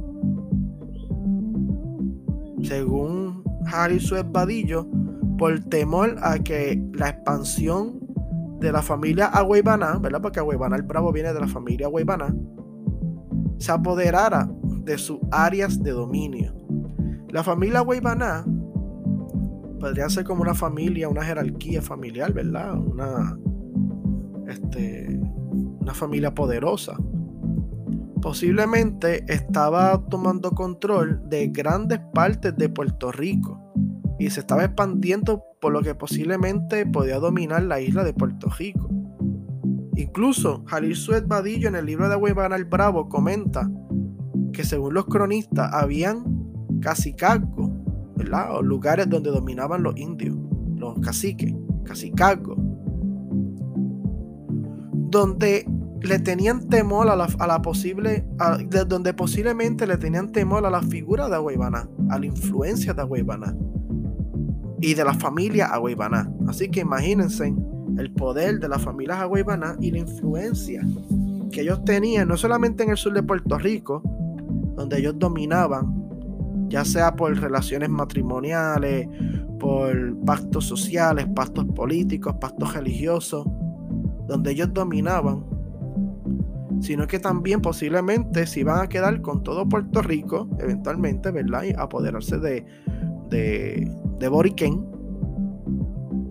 [2.63, 4.87] Según Harry Suez Vadillo,
[5.37, 7.99] por temor a que la expansión
[8.59, 10.23] de la familia Agüeybaná, ¿verdad?
[10.23, 12.33] Porque Agüeybaná el Bravo viene de la familia Agüeybaná,
[13.59, 16.53] se apoderara de sus áreas de dominio.
[17.29, 18.45] La familia Agüeybaná
[19.79, 22.77] podría ser como una familia, una jerarquía familiar, ¿verdad?
[22.77, 23.37] Una,
[24.47, 25.19] este,
[25.81, 26.95] una familia poderosa.
[28.21, 33.59] Posiblemente estaba tomando control de grandes partes de Puerto Rico
[34.19, 38.89] y se estaba expandiendo por lo que posiblemente podía dominar la isla de Puerto Rico.
[39.95, 43.69] Incluso Jalil Suez Badillo en el libro de Huevana el Bravo comenta
[44.53, 46.23] que según los cronistas habían
[46.79, 47.69] cacicazgos,
[48.15, 48.55] ¿verdad?
[48.55, 50.37] O lugares donde dominaban los indios,
[50.75, 52.57] los caciques, cacicazgos,
[55.09, 55.65] donde
[56.01, 58.25] le tenían temor a la, posible,
[58.67, 63.01] de donde posiblemente le tenían temor a la figura de Agüeybaná, a la influencia de
[63.01, 63.55] Agüeybaná
[64.81, 66.29] y de la familia Agüeybaná.
[66.47, 67.53] Así que imagínense
[67.97, 70.81] el poder de las familias Agüeybaná y la influencia
[71.51, 74.03] que ellos tenían, no solamente en el sur de Puerto Rico,
[74.75, 79.07] donde ellos dominaban, ya sea por relaciones matrimoniales,
[79.59, 83.45] por pactos sociales, pactos políticos, pactos religiosos,
[84.27, 85.45] donde ellos dominaban,
[86.81, 91.63] sino que también posiblemente se iban a quedar con todo Puerto Rico, eventualmente, ¿verdad?
[91.63, 92.65] Y apoderarse de,
[93.29, 94.85] de, de Boriquén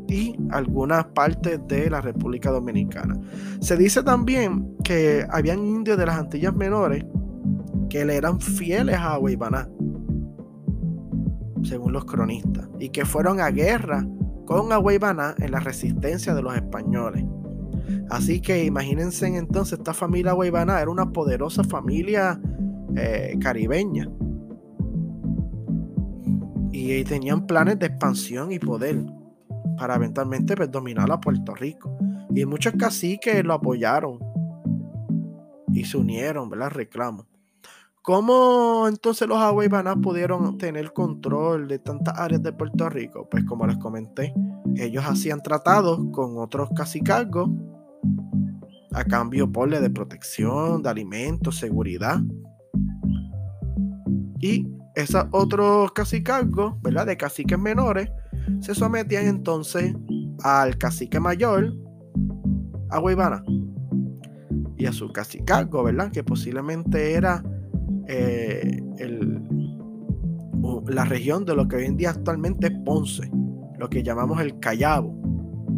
[0.08, 3.18] y algunas partes de la República Dominicana.
[3.60, 7.04] Se dice también que habían indios de las Antillas Menores
[7.92, 9.68] que le eran fieles a Agüeybaná,
[11.62, 14.06] según los cronistas, y que fueron a guerra
[14.46, 17.22] con Agüeybaná en la resistencia de los españoles.
[18.08, 22.40] Así que imagínense entonces, esta familia Agüeybaná era una poderosa familia
[22.96, 24.08] eh, caribeña
[26.72, 29.04] y tenían planes de expansión y poder
[29.76, 31.94] para eventualmente pues, dominar a Puerto Rico.
[32.34, 34.18] Y muchos caciques lo apoyaron
[35.74, 36.70] y se unieron, ¿verdad?
[36.70, 37.31] Reclamo.
[38.02, 43.28] ¿Cómo entonces los Agüeybaná pudieron tener control de tantas áreas de Puerto Rico?
[43.30, 44.34] Pues como les comenté,
[44.74, 47.48] ellos hacían tratados con otros cacicazgos
[48.92, 52.20] a cambio por de protección, de alimentos, seguridad.
[54.40, 57.06] Y esos otros cacicazgos, ¿verdad?
[57.06, 58.10] De caciques menores,
[58.60, 59.94] se sometían entonces
[60.42, 61.72] al cacique mayor,
[62.90, 63.00] a
[64.76, 66.10] y a su cacicazgo, ¿verdad?
[66.10, 67.44] Que posiblemente era
[68.08, 68.82] eh,
[70.88, 73.30] la región de lo que hoy en día actualmente es Ponce,
[73.78, 75.14] lo que llamamos el Callabo,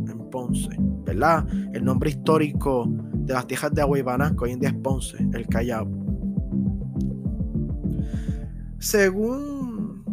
[0.09, 0.71] en Ponce,
[1.05, 1.47] ¿verdad?
[1.73, 5.47] El nombre histórico de las tierras de Agüibana, que hoy en día es Ponce, el
[5.47, 5.91] Callabo.
[8.79, 10.05] Según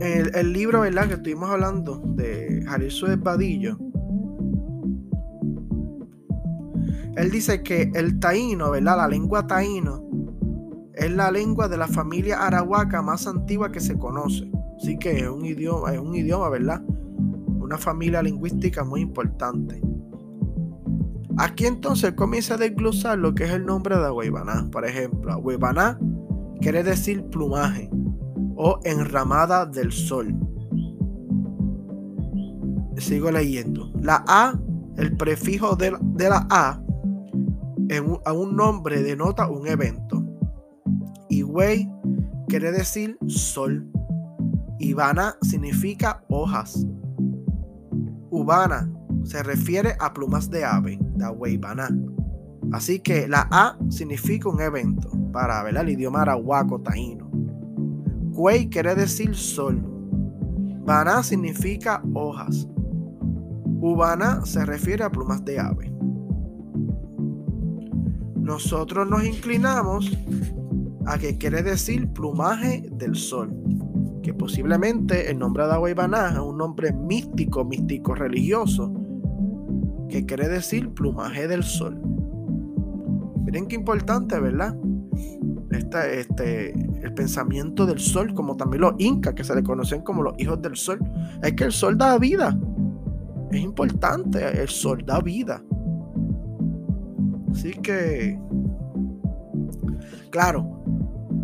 [0.00, 1.08] el, libro ¿verdad?
[1.08, 3.78] que estuvimos hablando de Suez Vadillo,
[7.16, 8.96] él dice que el taíno, ¿verdad?
[8.96, 10.09] La lengua taíno
[11.00, 14.50] es la lengua de la familia arahuaca más antigua que se conoce.
[14.76, 16.82] Así que es un idioma, es un idioma, ¿verdad?
[16.86, 19.80] Una familia lingüística muy importante.
[21.38, 24.68] Aquí entonces comienza a desglosar lo que es el nombre de Agüeybaná.
[24.70, 25.98] Por ejemplo, Agüeybaná
[26.60, 27.88] quiere decir plumaje
[28.56, 30.34] o enramada del sol.
[32.98, 33.90] Sigo leyendo.
[34.02, 34.60] La A,
[34.98, 36.82] el prefijo de, la A,
[38.26, 40.19] a un nombre denota un evento.
[41.30, 41.88] Y wey
[42.48, 43.88] quiere decir sol.
[44.80, 46.84] Ivana significa hojas.
[48.30, 48.90] Ubana
[49.24, 50.98] se refiere a plumas de ave,
[51.46, 51.88] Ivana.
[52.72, 57.30] Así que la A significa un evento para ver el idioma arahuaco taíno.
[58.34, 59.80] Cuey quiere decir sol.
[60.84, 62.66] Baná significa hojas.
[63.80, 65.92] Ubana se refiere a plumas de ave.
[68.36, 70.10] Nosotros nos inclinamos
[71.06, 73.52] a que quiere decir plumaje del sol,
[74.22, 75.96] que posiblemente el nombre de Agua es
[76.38, 78.92] un nombre místico, místico religioso,
[80.08, 82.00] que quiere decir plumaje del sol.
[83.44, 84.76] Miren qué importante, ¿verdad?
[85.70, 90.22] Este, este, el pensamiento del sol, como también los incas, que se le conocen como
[90.22, 90.98] los hijos del sol.
[91.42, 92.58] Es que el sol da vida.
[93.50, 95.62] Es importante, el sol da vida.
[97.50, 98.38] Así que,
[100.30, 100.79] claro,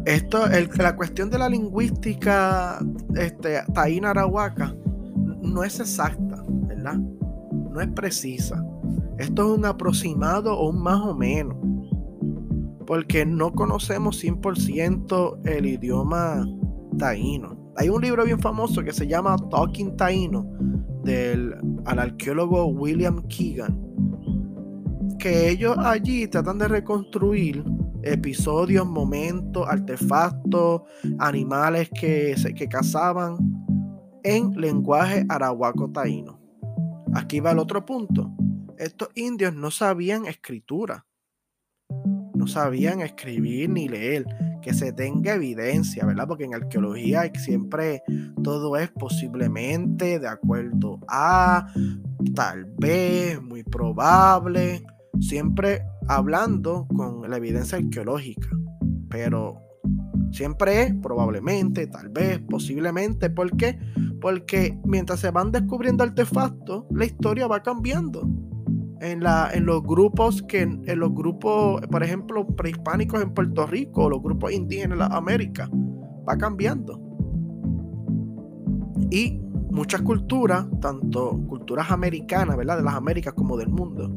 [0.06, 0.46] esto,
[0.78, 2.78] la cuestión de la lingüística
[3.16, 4.72] este, taína arahuaca
[5.42, 6.94] no es exacta, ¿verdad?
[6.94, 8.64] No es precisa.
[9.18, 11.56] Esto es un aproximado o un más o menos.
[12.86, 16.46] Porque no conocemos 100% el idioma
[16.98, 17.72] taíno.
[17.76, 20.46] Hay un libro bien famoso que se llama Talking Taíno
[21.02, 21.52] del
[21.84, 23.76] al arqueólogo William Keegan.
[25.18, 27.64] Que ellos allí tratan de reconstruir
[28.06, 30.82] episodios, momentos, artefactos,
[31.18, 33.36] animales que, que cazaban
[34.22, 36.40] en lenguaje arahuaco taíno.
[37.14, 38.32] Aquí va el otro punto.
[38.78, 41.06] Estos indios no sabían escritura,
[42.34, 44.26] no sabían escribir ni leer,
[44.60, 46.26] que se tenga evidencia, ¿verdad?
[46.26, 48.02] Porque en arqueología siempre
[48.42, 51.72] todo es posiblemente de acuerdo a,
[52.34, 54.84] tal vez, muy probable,
[55.20, 58.48] siempre hablando con la evidencia arqueológica,
[59.08, 59.60] pero
[60.32, 63.78] siempre es probablemente, tal vez, posiblemente, ¿por qué?
[64.20, 68.28] Porque mientras se van descubriendo artefactos, la historia va cambiando.
[69.00, 74.08] En, la, en los grupos que en los grupos, por ejemplo, prehispánicos en Puerto Rico,
[74.08, 75.68] los grupos indígenas en la América,
[76.26, 76.98] va cambiando.
[79.10, 79.38] Y
[79.70, 82.78] muchas culturas, tanto culturas americanas, ¿verdad?
[82.78, 84.10] De las Américas como del mundo,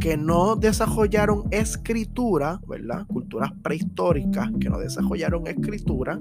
[0.00, 3.06] que no desarrollaron escritura, ¿verdad?
[3.06, 6.20] Culturas prehistóricas que no desarrollaron escritura,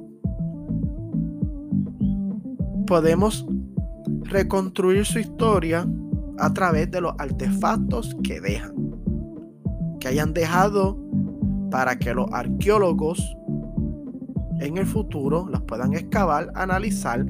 [2.86, 3.46] podemos
[4.24, 5.88] reconstruir su historia
[6.38, 8.74] a través de los artefactos que dejan,
[10.00, 10.98] que hayan dejado
[11.70, 13.36] para que los arqueólogos
[14.60, 17.26] en el futuro los puedan excavar, analizar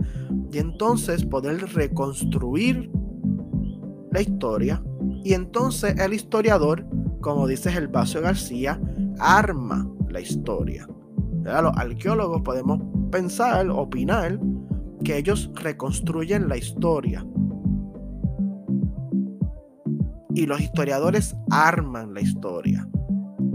[0.51, 2.89] y entonces poder reconstruir
[4.11, 4.81] la historia
[5.23, 6.85] y entonces el historiador,
[7.21, 8.79] como dice Gervasio García,
[9.19, 10.87] arma la historia.
[11.43, 14.39] Los arqueólogos podemos pensar, opinar,
[15.03, 17.25] que ellos reconstruyen la historia.
[20.35, 22.87] Y los historiadores arman la historia.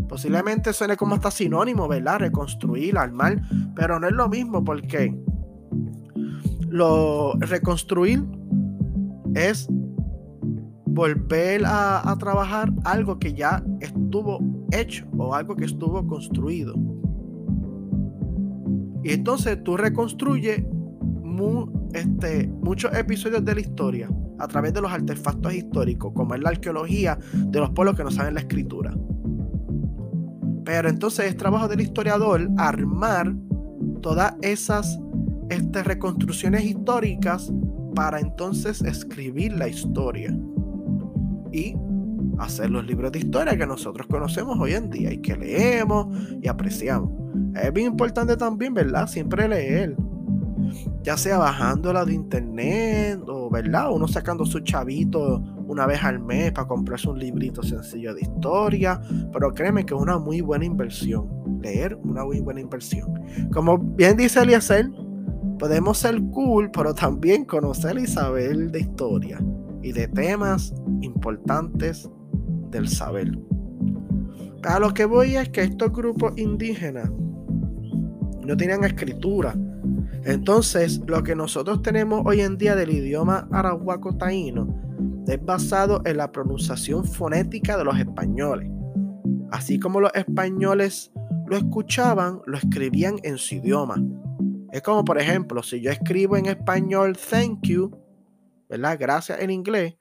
[0.09, 2.21] Posiblemente suene como hasta sinónimo, ¿verdad?
[2.21, 3.41] Reconstruir, armar,
[3.75, 5.17] pero no es lo mismo porque
[6.69, 8.25] lo reconstruir
[9.35, 9.69] es
[10.95, 14.39] volver a, trabajar algo que ya estuvo
[14.71, 16.75] hecho o algo que estuvo construido.
[19.03, 20.65] Y entonces tú reconstruyes
[21.93, 26.51] este, muchos episodios de la historia a través de los artefactos históricos, como es la
[26.51, 28.97] arqueología de los pueblos que no saben la escritura.
[30.65, 33.35] Pero entonces es trabajo del historiador armar
[34.01, 34.99] todas esas
[35.51, 37.53] este, reconstrucciones históricas
[37.95, 40.35] para entonces escribir la historia
[41.55, 41.77] y
[42.39, 46.09] hacer los libros de historia que nosotros conocemos hoy en día y que leemos
[46.43, 47.11] y apreciamos.
[47.55, 49.07] Es bien importante también, ¿verdad?
[49.07, 49.97] Siempre leer.
[51.03, 53.93] Ya sea bajándola de internet o, ¿verdad?
[53.93, 59.01] Uno sacando su chavito una vez al mes para comprarse un librito sencillo de historia.
[59.33, 61.29] Pero créeme que es una muy buena inversión.
[61.61, 63.15] Leer, una muy buena inversión.
[63.53, 64.91] Como bien dice Eliezer,
[65.59, 69.41] podemos ser cool, pero también conocer y saber de historia
[69.83, 72.11] y de temas importantes
[72.71, 73.39] del saber.
[74.65, 77.11] A lo que voy es que estos grupos indígenas
[78.45, 79.55] no tenían escritura.
[80.25, 84.67] Entonces, lo que nosotros tenemos hoy en día del idioma arahuaco taíno
[85.27, 88.71] es basado en la pronunciación fonética de los españoles.
[89.51, 91.13] Así como los españoles
[91.47, 94.03] lo escuchaban, lo escribían en su idioma.
[94.73, 97.91] Es como, por ejemplo, si yo escribo en español thank you,
[98.69, 98.97] ¿verdad?
[98.99, 99.95] Gracias en inglés,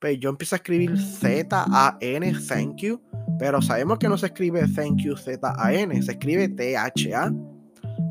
[0.00, 3.00] pues yo empiezo a escribir Z-A-N, thank you,
[3.38, 7.32] pero sabemos que no se escribe thank you Z-A-N, se escribe T-H-A,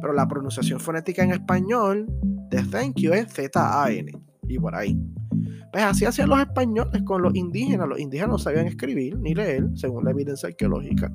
[0.01, 2.07] pero la pronunciación fonética en español
[2.51, 4.11] de thank you es Z-A-N,
[4.47, 4.97] y por ahí.
[5.71, 9.67] Pues así hacían los españoles con los indígenas, los indígenas no sabían escribir ni leer,
[9.75, 11.11] según la evidencia arqueológica.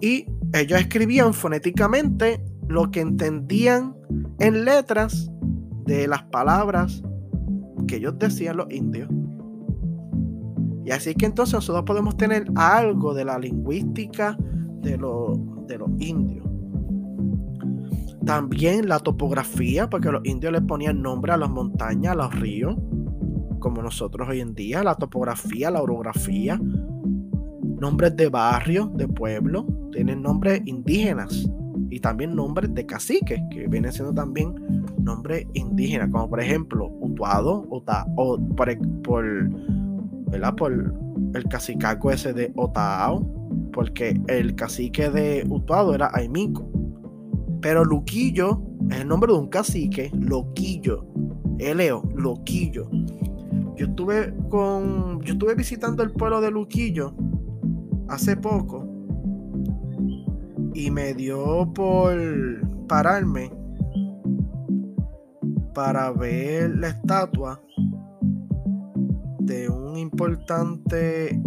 [0.00, 3.94] Y ellos escribían fonéticamente lo que entendían
[4.38, 5.30] en letras
[5.84, 7.02] de las palabras
[7.92, 9.06] que ellos decían los indios.
[10.82, 14.34] Y así que entonces nosotros podemos tener algo de la lingüística
[14.80, 16.46] de, de los indios.
[18.24, 22.76] También la topografía, porque los indios le ponían nombre a las montañas, a los ríos.
[23.58, 26.58] como nosotros hoy en día, la topografía, la orografía,
[27.78, 31.46] nombres de barrio, de pueblo, tienen nombres indígenas
[31.90, 34.54] y también nombres de caciques, que vienen siendo también
[35.02, 39.24] nombres indígenas, como por ejemplo Utuado, Ota, o por, por,
[40.56, 40.94] por
[41.34, 43.26] el cacicaco ese de Otao,
[43.72, 46.68] porque el cacique de Utuado era Aimico.
[47.60, 51.06] Pero Luquillo es el nombre de un cacique, Loquillo,
[51.58, 52.88] Eleo, Loquillo.
[53.76, 55.20] Yo estuve con.
[55.22, 57.14] Yo estuve visitando el pueblo de Luquillo
[58.08, 58.86] hace poco.
[60.74, 62.16] Y me dio por
[62.88, 63.50] pararme
[65.72, 67.60] para ver la estatua
[69.40, 71.40] de un importante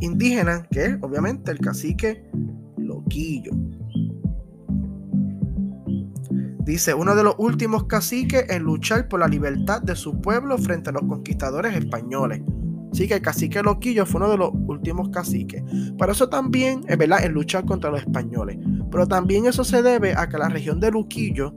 [0.00, 2.28] indígena, que es obviamente el cacique
[2.76, 3.52] Loquillo.
[6.64, 10.90] Dice, uno de los últimos caciques en luchar por la libertad de su pueblo frente
[10.90, 12.40] a los conquistadores españoles.
[12.92, 15.62] Así que el cacique Loquillo fue uno de los últimos caciques.
[15.98, 18.58] Para eso también, es verdad, en luchar contra los españoles.
[18.90, 21.54] Pero también eso se debe a que la región de Luquillo,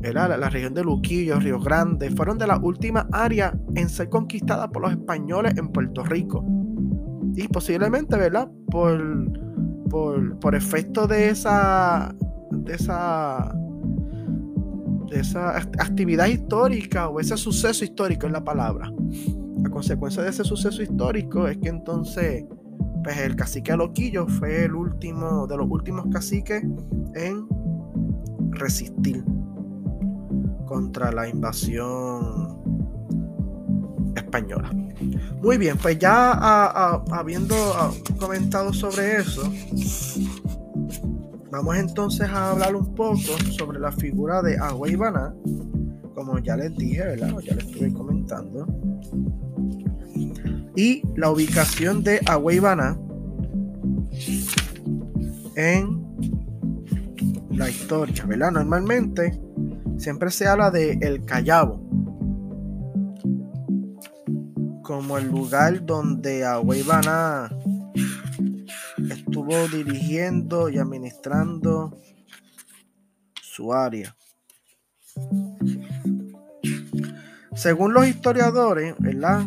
[0.00, 4.68] la, la región de Luquillo, Río Grande, fueron de las últimas áreas en ser conquistadas
[4.68, 6.44] por los españoles en Puerto Rico.
[7.34, 8.50] Y posiblemente, ¿verdad?
[8.70, 9.30] Por,
[9.88, 12.14] por, por efecto de esa,
[12.50, 13.54] de esa
[15.12, 18.92] esa actividad histórica o ese suceso histórico es la palabra.
[19.64, 22.44] A consecuencia de ese suceso histórico es que entonces
[23.02, 26.62] pues el cacique Loquillo fue el último de los últimos caciques
[27.14, 27.46] en
[28.50, 29.24] resistir
[30.70, 32.62] contra la invasión
[34.14, 34.70] española.
[35.42, 36.30] Muy bien, pues ya
[37.10, 37.56] habiendo
[38.20, 39.52] comentado sobre eso,
[41.50, 43.18] Vamos entonces a hablar un poco
[43.50, 45.34] sobre la figura de Agua Ivana,
[46.14, 47.36] como ya les dije, ¿verdad?
[47.40, 48.68] ya les estuve comentando.
[50.76, 52.96] Y la ubicación de Agua Ivana
[55.56, 56.00] en
[57.50, 58.52] la historia, ¿verdad?
[58.52, 59.49] Normalmente
[60.00, 61.80] siempre se habla de El Callao
[64.82, 67.50] como el lugar donde Agua Ivana
[69.10, 71.96] estuvo dirigiendo y administrando
[73.40, 74.16] su área.
[77.54, 79.46] Según los historiadores, ¿verdad?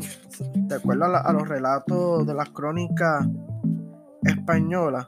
[0.55, 3.27] de acuerdo a, los relatos de las crónicas
[4.23, 5.07] españolas,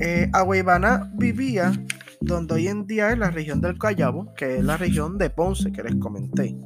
[0.00, 0.30] eh,
[1.14, 1.72] vivía
[2.20, 5.70] donde hoy en día es la región del Callao, que es la región de Ponce
[5.72, 6.56] que les comenté.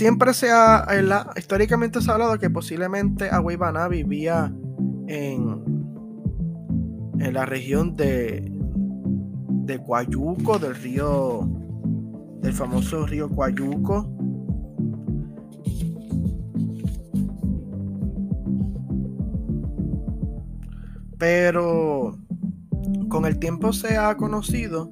[0.00, 0.86] siempre se ha,
[1.36, 3.58] históricamente se ha hablado que posiblemente Agüey
[3.90, 4.50] vivía
[5.08, 5.62] en,
[7.18, 8.50] en la región de,
[9.66, 9.78] de
[10.58, 11.46] del río,
[12.40, 14.10] del famoso río Coayuco.
[21.20, 22.16] Pero
[23.08, 24.90] con el tiempo se ha conocido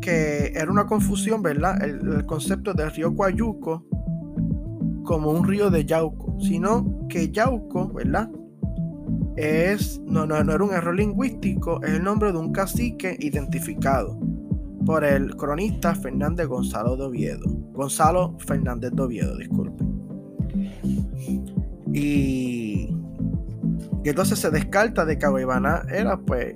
[0.00, 1.82] que era una confusión, ¿verdad?
[1.82, 3.84] El, concepto del río Coayuco
[5.04, 8.30] como un río de Yauco, sino que Yauco, ¿verdad?
[9.36, 14.18] Es, no, no, no era un error lingüístico, es el nombre de un cacique identificado
[14.86, 17.44] por el cronista Fernández Gonzalo de Oviedo.
[17.72, 19.84] Gonzalo Fernández de Oviedo, disculpe.
[21.92, 22.93] Y,
[24.04, 25.26] y entonces se descarta de que
[25.88, 26.54] era pues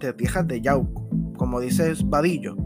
[0.00, 2.56] de tierras de Yauco, como dice Vadillo.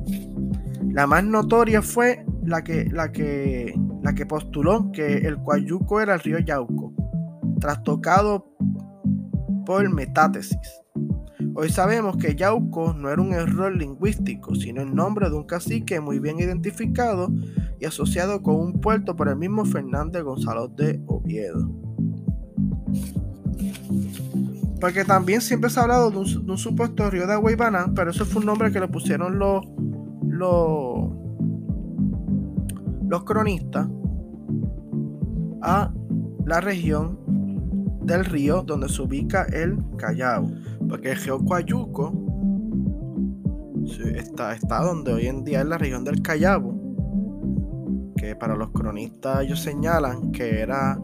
[0.90, 3.74] La más notoria fue la que, la que
[4.06, 6.94] la que postuló que el Cuayuco era el río Yauco,
[7.60, 8.46] trastocado
[9.66, 10.56] por metátesis.
[11.56, 15.98] Hoy sabemos que Yauco no era un error lingüístico, sino el nombre de un cacique
[15.98, 17.28] muy bien identificado
[17.80, 21.68] y asociado con un puerto por el mismo Fernández Gonzalo de Oviedo.
[24.80, 27.50] Porque también siempre se ha hablado de un, supuesto río de Agua
[27.94, 29.64] pero eso fue un nombre que le pusieron los,
[30.28, 31.14] los,
[33.24, 33.88] cronistas
[35.62, 35.92] a
[36.44, 37.18] la región
[38.02, 40.46] del río donde se ubica el Callao.
[40.88, 41.38] Porque el río
[44.14, 46.74] está, está donde hoy en día es la región del Callao.
[48.16, 50.98] Que para los cronistas ellos señalan que era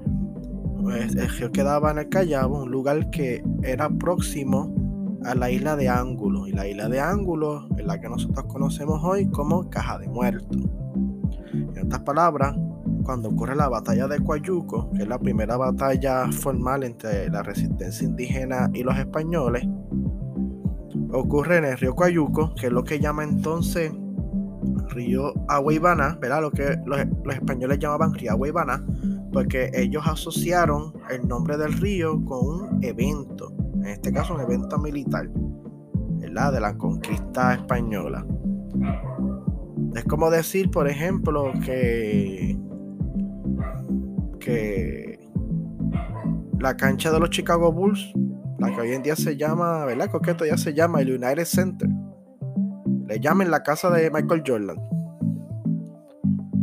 [0.83, 4.75] pues, el río que daba en el Callao, un lugar que era próximo
[5.25, 6.47] a la isla de Ángulo.
[6.47, 10.59] Y la isla de Ángulo es la que nosotros conocemos hoy como Caja de Muertos.
[11.53, 12.57] En otras palabras,
[13.05, 18.07] cuando ocurre la batalla de Coayuco, que es la primera batalla formal entre la resistencia
[18.07, 19.67] indígena y los españoles,
[21.13, 23.93] ocurre en el río Coayuco, que es lo que llama entonces
[24.89, 25.73] río Agua
[26.21, 26.43] ¿verdad?
[26.43, 26.99] Lo que los,
[27.35, 28.79] españoles llamaban río Agua
[29.33, 34.79] porque ellos asociaron el nombre del río con un evento, en este caso un evento
[34.79, 35.29] militar,
[36.21, 36.53] ¿verdad?
[36.53, 38.27] De la conquista española.
[39.95, 42.59] Es como decir, por ejemplo, que,
[44.41, 45.29] que
[46.59, 48.13] la cancha de los Chicago Bulls,
[48.59, 50.11] la que hoy en día se llama, ¿verdad?
[50.11, 51.89] Coqueto ya se llama el United Center.
[53.07, 54.77] Le llaman la casa de Michael Jordan.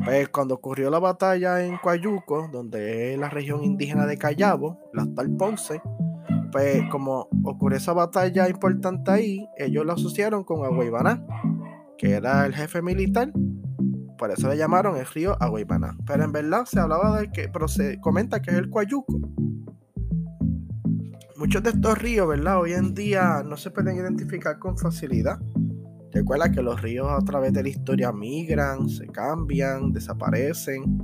[0.04, 5.04] Pues cuando ocurrió la batalla en Coayuco, donde es la región indígena de Callabo, la
[5.04, 5.82] actual Ponce,
[6.52, 11.24] pues como ocurrió esa batalla importante ahí, ellos la asociaron con Agüeybaná,
[11.98, 13.32] que era el jefe militar,
[14.18, 15.98] por eso le llamaron el río Agüeybaná.
[16.06, 19.18] Pero en verdad se hablaba de que, pero se comenta que es el Coayuco.
[21.38, 22.60] Muchos de estos ríos, ¿verdad?
[22.60, 25.40] Hoy en día no se pueden identificar con facilidad.
[26.12, 30.98] Recuerda que los ríos a través de la historia migran, se cambian, desaparecen.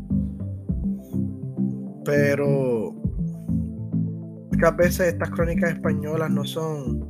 [2.03, 2.93] Pero
[4.51, 7.07] muchas veces estas crónicas españolas no son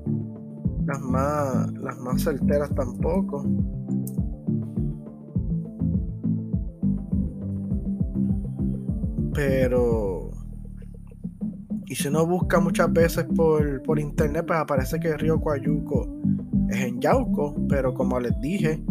[0.86, 3.46] las más, las más certeras tampoco.
[9.34, 10.32] Pero
[11.88, 16.25] y si uno busca muchas veces por, por internet, pues aparece que el río Coayuco
[16.70, 18.84] es en Yauco, pero como les dije,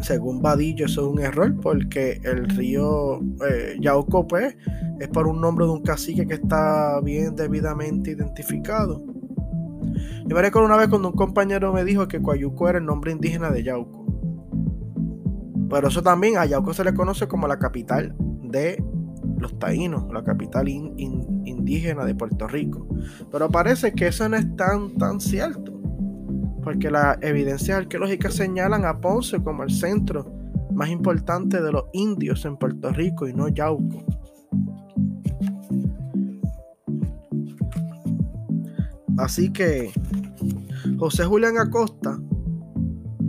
[0.00, 4.56] según Vadillo eso es un error porque el río eh, Yauco pues
[5.00, 9.02] es por un nombre de un cacique que está bien debidamente identificado.
[10.26, 13.12] Yo me recuerdo una vez cuando un compañero me dijo que Coayuco era el nombre
[13.12, 14.04] indígena de Yauco.
[15.68, 18.82] Pero eso también a Yauco se le conoce como la capital de
[19.38, 22.86] los taínos, la capital indígena de Puerto Rico.
[23.30, 25.73] Pero parece que eso no es tan, tan cierto
[26.64, 30.32] porque las evidencias arqueológicas señalan a Ponce como el centro
[30.72, 34.04] más importante de los indios en Puerto Rico y no Yauco.
[39.18, 39.92] Así que
[40.98, 42.18] José Julián Acosta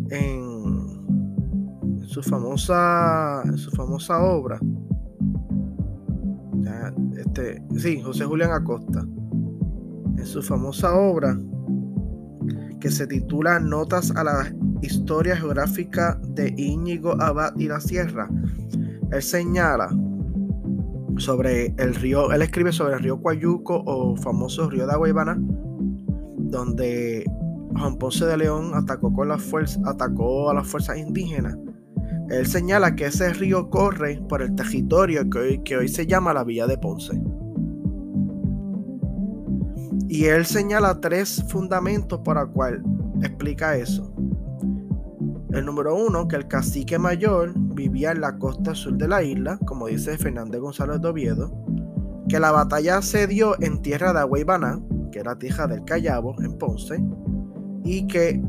[0.10, 4.60] en, su famosa en su famosa obra
[7.18, 9.06] este, sí, José Julián Acosta
[10.18, 11.38] en su famosa obra
[12.86, 18.30] que se titula Notas a la historia geográfica de Íñigo Abad y la Sierra.
[19.12, 19.90] Él señala
[21.18, 25.36] sobre el río, él escribe sobre el río Coayuco o famoso río de Agua
[26.38, 27.26] donde
[27.76, 31.58] Juan Ponce de León atacó, con las fuerzas, atacó a las fuerzas indígenas.
[32.30, 35.28] Él señala que ese río corre por el territorio
[35.64, 37.20] que hoy se llama la Villa de Ponce.
[40.16, 42.82] Y él señala tres fundamentos para cual
[43.22, 44.14] explica eso.
[45.50, 49.60] El número uno, que el cacique mayor vivía en la costa sur de la isla,
[49.66, 51.52] como dice Fernández González de Oviedo,
[52.30, 54.80] que la batalla se dio en tierra de Agüeybaná,
[55.12, 57.04] que era tierra del Callabo, en Ponce,
[57.84, 58.42] y que,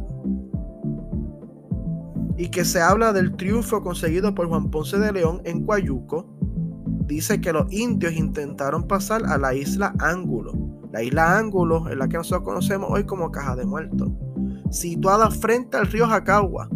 [2.36, 6.32] y que se habla del triunfo conseguido por Juan Ponce de León en Coayuco.
[7.06, 12.08] Dice que los indios intentaron pasar a la isla Ángulo, la isla Ángulo es la
[12.08, 14.08] que nosotros conocemos hoy como Caja de Muertos,
[14.70, 16.70] situada frente al río Jacagua.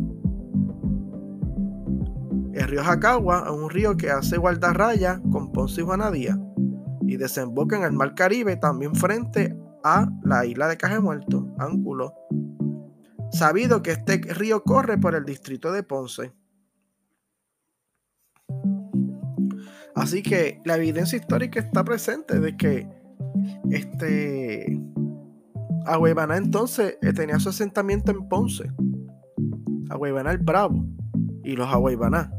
[2.53, 6.39] El río Jacagua es un río que hace guardarraya con Ponce y Juanadía
[7.07, 11.43] y desemboca en el Mar Caribe también frente a la isla de Caja de Muertos,
[11.59, 12.12] Ángulo.
[13.33, 16.35] Sabido que este río corre por el distrito de Ponce.
[19.95, 23.00] Así que la evidencia histórica está presente de que
[23.70, 24.80] este.
[25.86, 28.70] Agüeybaná entonces eh, tenía su asentamiento en Ponce.
[29.88, 30.84] Agüeybaná el Bravo
[31.43, 32.30] y los Agüeybaná.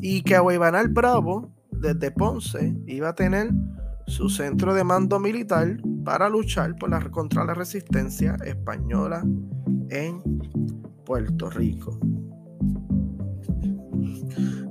[0.00, 3.50] Y que Agüeybaná el Bravo, desde Ponce, iba a tener
[4.06, 6.76] su centro de mando militar para luchar
[7.10, 9.24] contra la resistencia española
[9.90, 10.22] en
[11.04, 11.98] Puerto Rico.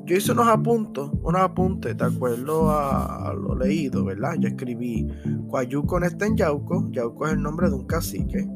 [0.06, 4.36] Yo hice unos apuntos, unos apuntes de acuerdo a, lo leído, ¿verdad?
[4.38, 5.08] Yo escribí
[5.50, 8.48] Coayuco está en Yauco, Yauco es el nombre de un cacique.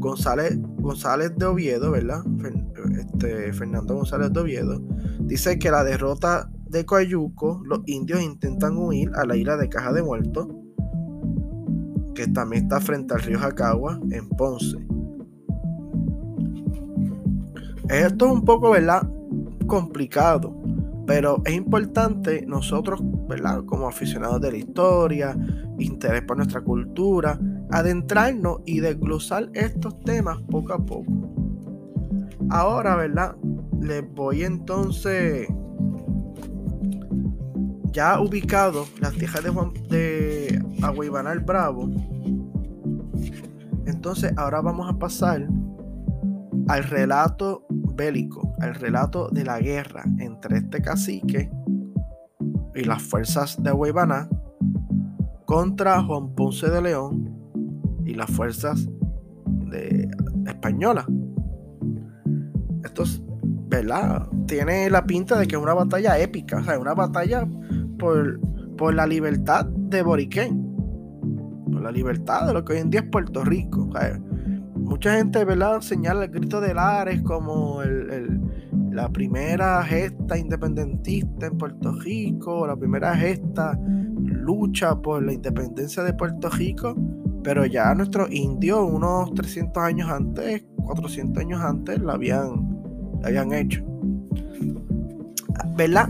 [0.00, 2.22] González, González de Oviedo, ¿verdad?
[2.98, 4.80] Este, Fernando González de Oviedo,
[5.20, 9.92] dice que la derrota de Coayuco, los indios intentan huir a la isla de Caja
[9.92, 10.48] de Muertos,
[12.14, 14.78] que también está frente al río Jacagua, en Ponce.
[17.90, 19.06] Esto es un poco, ¿verdad?
[19.66, 20.58] Complicado
[21.08, 23.64] pero es importante nosotros, ¿verdad?
[23.64, 25.34] Como aficionados de la historia,
[25.78, 27.40] interés por nuestra cultura,
[27.70, 31.10] adentrarnos y desglosar estos temas poco a poco.
[32.50, 33.36] Ahora, ¿verdad?
[33.80, 35.48] Les voy entonces
[37.90, 40.62] ya ubicado las tierras de Juan de
[41.42, 41.88] Bravo.
[43.86, 45.48] Entonces, ahora vamos a pasar
[46.68, 51.50] al relato bélico, al relato de la guerra entre este cacique
[52.74, 54.28] y las fuerzas de Aguibaná
[55.46, 57.34] contra Juan Ponce de León
[58.04, 58.86] y las fuerzas
[59.46, 60.10] de
[60.46, 61.06] españolas.
[62.84, 63.22] Esto es,
[63.68, 64.28] ¿verdad?
[64.46, 67.48] Tiene la pinta de que es una batalla épica, o sea, una batalla
[67.98, 68.40] por,
[68.76, 70.74] por la libertad de Boriquén,
[71.72, 73.88] por la libertad de lo que hoy en día es Puerto Rico.
[74.88, 75.80] Mucha gente, ¿verdad?
[75.80, 77.82] Señala el grito de Lares como
[78.90, 83.78] la primera gesta independentista en Puerto Rico, la primera gesta
[84.18, 86.96] lucha por la independencia de Puerto Rico,
[87.44, 92.82] pero ya nuestros indios, unos 300 años antes, 400 años antes, la habían,
[93.20, 93.84] la habían hecho.
[95.76, 96.08] ¿Verdad?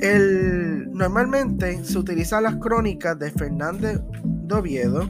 [0.00, 5.08] El, normalmente se utilizan las crónicas de Fernández de Oviedo,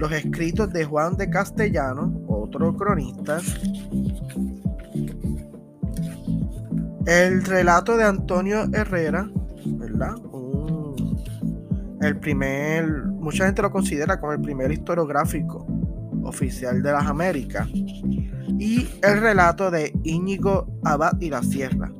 [0.00, 3.38] los escritos de Juan de Castellano, otro cronista,
[7.06, 9.30] el relato de Antonio Herrera,
[9.66, 10.14] ¿verdad?
[12.00, 15.66] el primer, mucha gente lo considera como el primer historiográfico
[16.24, 17.68] oficial de las Américas,
[18.58, 21.92] y el relato de Íñigo Abad y la Sierra,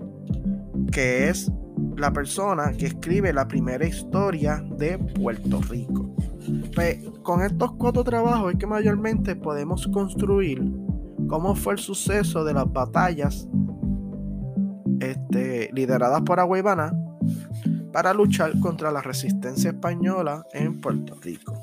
[0.91, 1.53] que es
[1.99, 6.00] la persona que escribe la primera historia de Puerto Rico.
[6.81, 10.63] Pues, con estos cuatro trabajos es que mayormente podemos construir
[11.29, 13.47] cómo fue el suceso de las batallas
[14.99, 16.91] este, lideradas por Agüeybana
[17.93, 21.61] para luchar contra la resistencia española en Puerto Rico.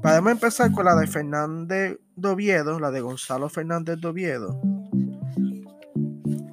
[0.00, 4.58] Podemos empezar con la de Fernández de Oviedo, la de Gonzalo Fernández de Oviedo.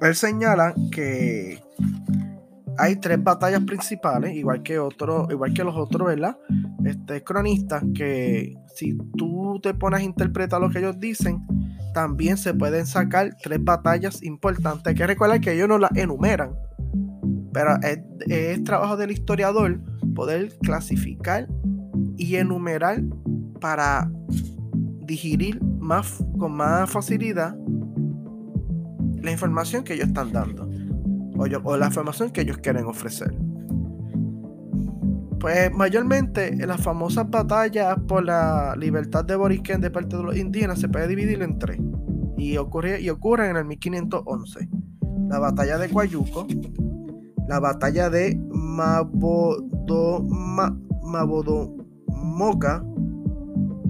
[0.02, 1.62] Él señala que
[2.78, 6.36] hay tres batallas principales, igual que otro, igual que los otros, ¿verdad?
[6.84, 11.40] Este, cronistas, que si tú te pones a interpretar lo que ellos dicen,
[11.94, 14.86] también se pueden sacar tres batallas importantes.
[14.86, 16.54] Hay que recordar que ellos no las enumeran,
[17.52, 19.80] pero es, trabajo del historiador
[20.14, 21.48] poder clasificar
[22.16, 23.02] y enumerar
[23.60, 24.10] para
[25.06, 27.56] digerir más, con más facilidad
[29.22, 30.65] la información que ellos están dando
[31.38, 33.34] o, la información que ellos quieren ofrecer.
[35.38, 40.36] Pues mayormente en las famosas batallas por la libertad de Boriquén de parte de los
[40.36, 41.78] indígenas se puede dividir en tres
[42.36, 44.68] y, ocurre, y ocurren en el 1511.
[45.28, 46.46] La batalla de Guayuco,
[47.48, 49.56] la batalla de Mabodoma,
[51.02, 52.84] Mabodomoca,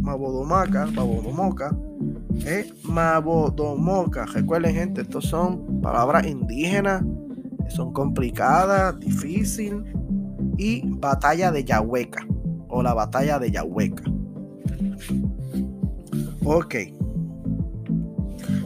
[0.00, 1.76] Mabodomaca, Mabodomoca,
[2.44, 4.26] eh, Mabodomoca.
[4.26, 7.02] Recuerden, gente, estos son palabras indígenas
[7.68, 9.84] son complicadas, difícil.
[10.58, 12.26] Y batalla de Yahueca
[12.68, 14.04] o la batalla de Yahueca.
[16.44, 16.74] Ok.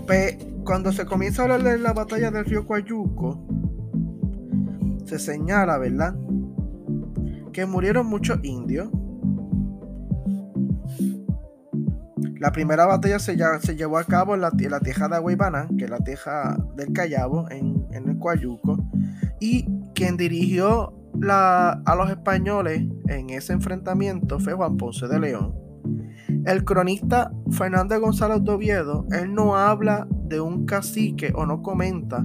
[0.06, 3.40] Pues, cuando se comienza a hablar de la batalla del río Coayuco,
[5.04, 6.14] se señala, ¿verdad?
[7.52, 8.88] Que murieron muchos indios.
[12.40, 15.90] La primera batalla se, se llevó a cabo en la, tierra de Aguaybana, que es
[15.90, 18.78] la tierra del Callabo, en, en el Coayuco
[19.40, 20.94] y quien dirigió
[21.28, 25.54] a los españoles en ese enfrentamiento fue Juan Ponce de León.
[26.46, 32.24] El cronista Fernández González de Oviedo, él no habla de un cacique o no comenta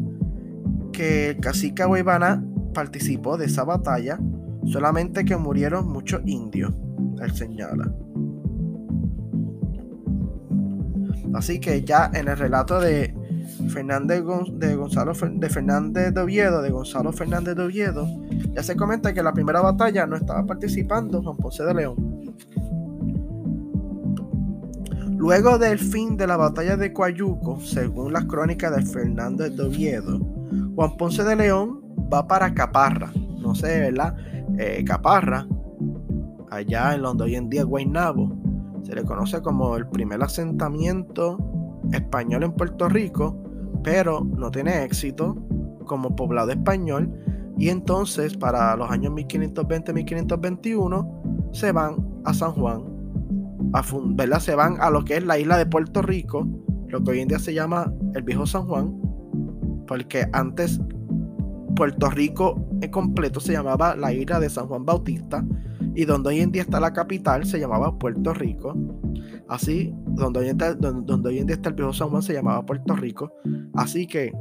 [0.92, 2.44] que el cacique Agüeybaná
[2.74, 4.20] participó de esa batalla,
[4.66, 6.72] solamente que murieron muchos indios,
[7.22, 7.92] él señala.
[11.36, 13.14] Así que ya en el relato de
[13.70, 14.24] Fernández
[14.54, 18.08] de Gonzalo de Fernández de Oviedo, de Gonzalo Fernández de Oviedo,
[18.54, 22.34] ya se comenta que en la primera batalla no estaba participando Juan Ponce de León.
[25.18, 30.20] Luego del fin de la batalla de Coayuco, según las crónicas de Fernández de Oviedo,
[30.76, 31.82] Juan Ponce de León
[32.14, 34.16] va para Caparra, no sé, ¿verdad?
[34.58, 35.48] Eh, Caparra,
[36.50, 38.45] allá en donde hoy en día es Guaynabo,
[38.86, 41.38] se le conoce como el primer asentamiento
[41.92, 43.46] español en Puerto Rico
[43.86, 45.38] pero no tiene éxito
[45.86, 47.14] como poblado español.
[47.56, 52.84] Y entonces para los años 1520-1521 se van a San Juan,
[53.74, 53.84] a
[54.40, 56.48] se van a lo que es la isla de Puerto Rico,
[56.88, 59.00] lo que hoy en día se llama el viejo San Juan,
[59.88, 60.82] porque antes
[61.76, 65.46] Puerto Rico en completo se llamaba la isla de San Juan Bautista
[65.96, 68.76] y donde hoy en día está la capital se llamaba Puerto Rico.
[69.48, 72.34] Así, donde hoy, en día, donde, hoy en día está el viejo San Juan se
[72.34, 73.32] llamaba Puerto Rico.
[73.74, 74.34] Así que,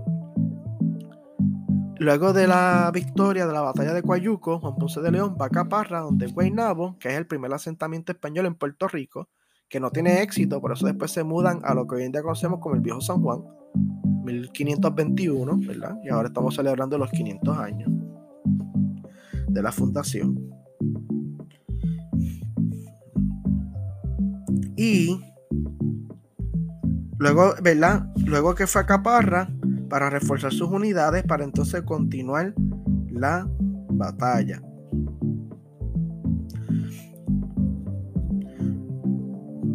[1.99, 5.51] luego de la victoria de la batalla de Coayuco, Juan Ponce de León va a
[5.51, 9.29] Caparra, donde Guaynabo, que es el primer asentamiento español en Puerto Rico,
[9.69, 12.23] que no tiene éxito, por eso después se mudan a lo que hoy en día
[12.23, 13.45] conocemos como el viejo San Juan,
[14.25, 15.97] 1521, ¿verdad?
[16.03, 17.91] Y ahora estamos celebrando los 500 años
[19.49, 20.64] de la fundación.
[24.77, 25.21] Y
[27.19, 28.07] luego, ¿verdad?
[28.25, 29.49] Luego que fue a Caparra
[29.89, 32.55] para reforzar sus unidades para entonces continuar
[33.11, 33.49] la
[33.91, 34.61] batalla.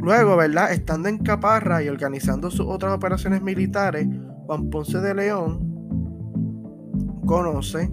[0.02, 0.72] Luego, ¿verdad?
[0.72, 4.08] Estando en Caparra y organizando sus otras operaciones militares,
[4.45, 5.70] Juan Ponce de León
[7.26, 7.91] conoce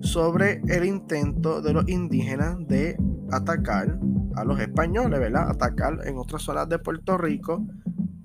[0.00, 2.96] sobre el intento de los indígenas de
[3.30, 3.98] atacar
[4.36, 5.50] a los españoles, ¿verdad?
[5.50, 7.66] Atacar en otras zonas de Puerto Rico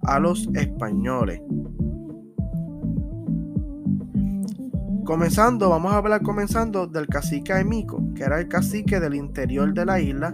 [0.03, 1.41] a los españoles.
[5.05, 9.85] Comenzando, vamos a hablar comenzando del cacique Aimico, que era el cacique del interior de
[9.85, 10.33] la isla,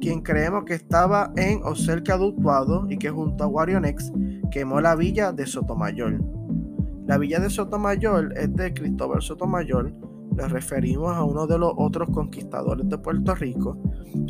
[0.00, 4.12] quien creemos que estaba en o cerca de Utuado y que junto a Guarionex
[4.50, 6.22] quemó la villa de Sotomayor.
[7.06, 9.92] La villa de Sotomayor es de Cristóbal Sotomayor,
[10.36, 13.76] le referimos a uno de los otros conquistadores de Puerto Rico,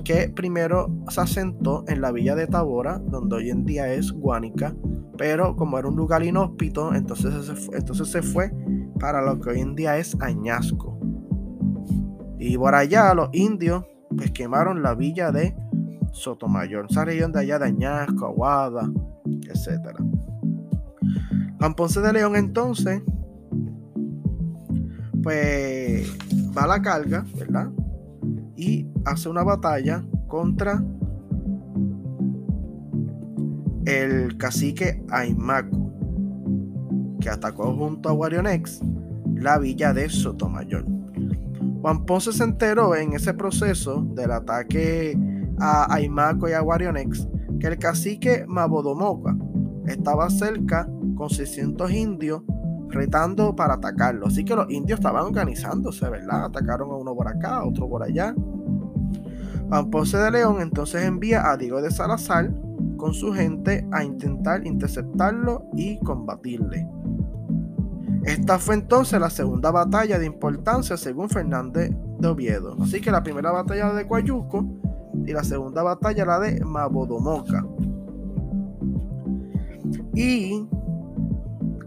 [0.05, 4.75] que primero se asentó en la villa de Tabora, donde hoy en día es Guánica,
[5.17, 8.53] pero como era un lugar inhóspito, entonces se fue, entonces se fue
[8.99, 10.99] para lo que hoy en día es Añasco.
[12.39, 13.85] Y por allá los indios
[14.17, 15.55] pues quemaron la villa de
[16.13, 18.91] Sotomayor, esa región de allá de Añasco, Aguada,
[19.49, 19.97] etc.
[21.61, 23.03] Juan de León entonces
[25.23, 26.11] pues
[26.57, 27.71] va a la carga, ¿verdad?
[28.57, 30.83] Y hace una batalla contra
[33.87, 35.93] el cacique Aymaco,
[37.21, 38.81] que atacó junto a Warionex
[39.35, 40.85] la villa de Sotomayor.
[41.81, 45.19] Juan Ponce se enteró en ese proceso del ataque
[45.59, 47.27] a Aymaco y a Warionex
[47.59, 49.37] que el cacique Mabodomoca
[49.87, 52.43] estaba cerca con 600 indios
[52.91, 54.27] retando para atacarlo.
[54.27, 56.45] Así que los indios estaban organizándose, ¿verdad?
[56.47, 58.35] Atacaron a uno por acá, a otro por allá.
[59.69, 62.51] Juan Ponce de León entonces envía a Diego de Salazar
[62.97, 66.87] con su gente a intentar interceptarlo y combatirle.
[68.25, 72.77] Esta fue entonces la segunda batalla de importancia según Fernández de Oviedo.
[72.83, 74.67] Así que la primera batalla de Coayuco
[75.27, 77.65] y la segunda batalla la de Mabodomoca.
[80.15, 80.69] Y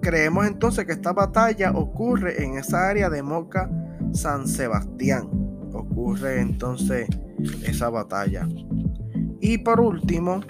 [0.04, 3.72] Creemos entonces que esta batalla ocurre en esa área de Moca
[4.12, 5.30] San Sebastián.
[5.72, 7.08] Ocurre entonces
[7.66, 8.46] esa batalla.
[9.40, 10.42] Y por último,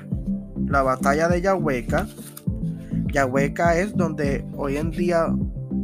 [0.66, 2.08] la batalla de Yahueca.
[3.14, 5.28] Yahueca es donde hoy en día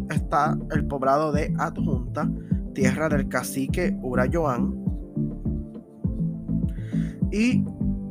[0.09, 2.27] está el poblado de Adjunta,
[2.73, 4.83] tierra del cacique Urayoán.
[7.31, 7.63] Y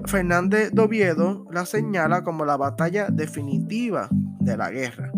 [0.07, 5.13] Fernández Doviedo la señala como la batalla definitiva de la guerra.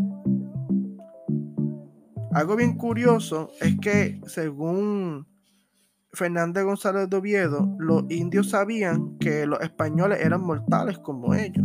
[2.33, 5.27] Algo bien curioso es que según
[6.13, 11.65] Fernández González de Oviedo, los indios sabían que los españoles eran mortales como ellos.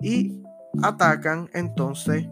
[0.00, 0.42] Y
[0.82, 2.26] atacan entonces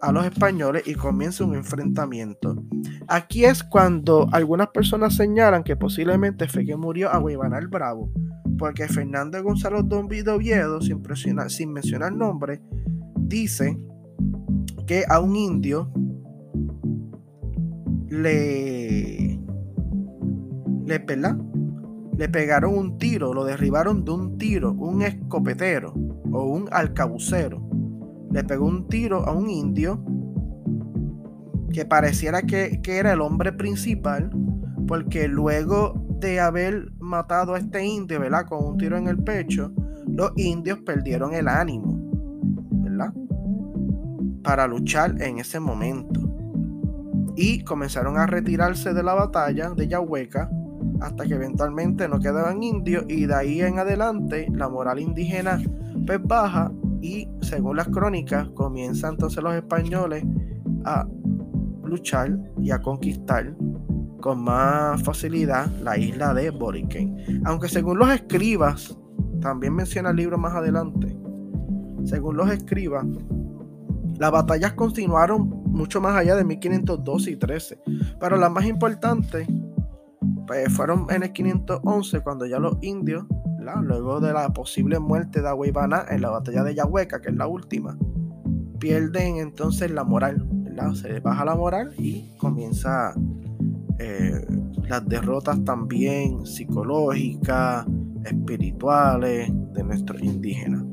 [0.00, 2.64] a los españoles y comienza un enfrentamiento.
[3.06, 7.20] Aquí es cuando algunas personas señalan que posiblemente fue que murió a
[7.58, 8.10] el Bravo,
[8.58, 11.02] porque Fernández González de Oviedo, sin,
[11.48, 12.62] sin mencionar nombre,
[13.16, 13.78] dice
[14.86, 15.92] que a un indio
[18.10, 19.40] le,
[20.84, 21.04] le,
[22.18, 25.94] le pegaron un tiro, lo derribaron de un tiro, un escopetero
[26.32, 27.66] o un alcabucero.
[28.32, 30.04] Le pegó un tiro a un indio
[31.72, 34.30] que pareciera que, que era el hombre principal,
[34.86, 38.46] porque luego de haber matado a este indio, ¿verdad?
[38.46, 39.72] Con un tiro en el pecho,
[40.08, 41.96] los indios perdieron el ánimo,
[42.82, 43.14] ¿verdad?
[44.42, 46.29] Para luchar en ese momento
[47.40, 50.50] y comenzaron a retirarse de la batalla de Yahueca
[51.00, 55.58] hasta que eventualmente no quedaban indios y de ahí en adelante la moral indígena
[56.06, 56.70] pues baja
[57.00, 60.22] y según las crónicas comienzan entonces los españoles
[60.84, 61.08] a
[61.82, 63.56] luchar y a conquistar
[64.20, 67.42] con más facilidad la isla de Boriken.
[67.46, 68.94] Aunque según los escribas,
[69.40, 71.16] también menciona el libro más adelante,
[72.04, 73.06] según los escribas,
[74.18, 77.78] las batallas continuaron mucho más allá de 1512 y 13,
[78.18, 79.46] pero la más importante
[80.46, 83.24] pues fueron en el 511 cuando ya los indios,
[83.82, 87.46] luego de la posible muerte de Agüeybaná en la batalla de Yahueca, que es la
[87.46, 87.96] última,
[88.78, 90.48] pierden entonces la moral,
[90.94, 93.14] se baja la moral y comienza
[93.98, 94.44] eh,
[94.88, 97.86] las derrotas también psicológicas,
[98.24, 100.89] espirituales de nuestros indígenas.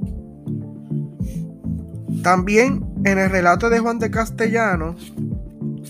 [2.23, 4.95] También en el relato de Juan de Castellano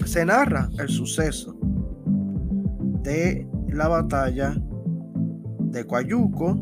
[0.06, 1.58] se narra el suceso
[3.04, 4.56] de la batalla
[5.60, 6.58] de Coayuco,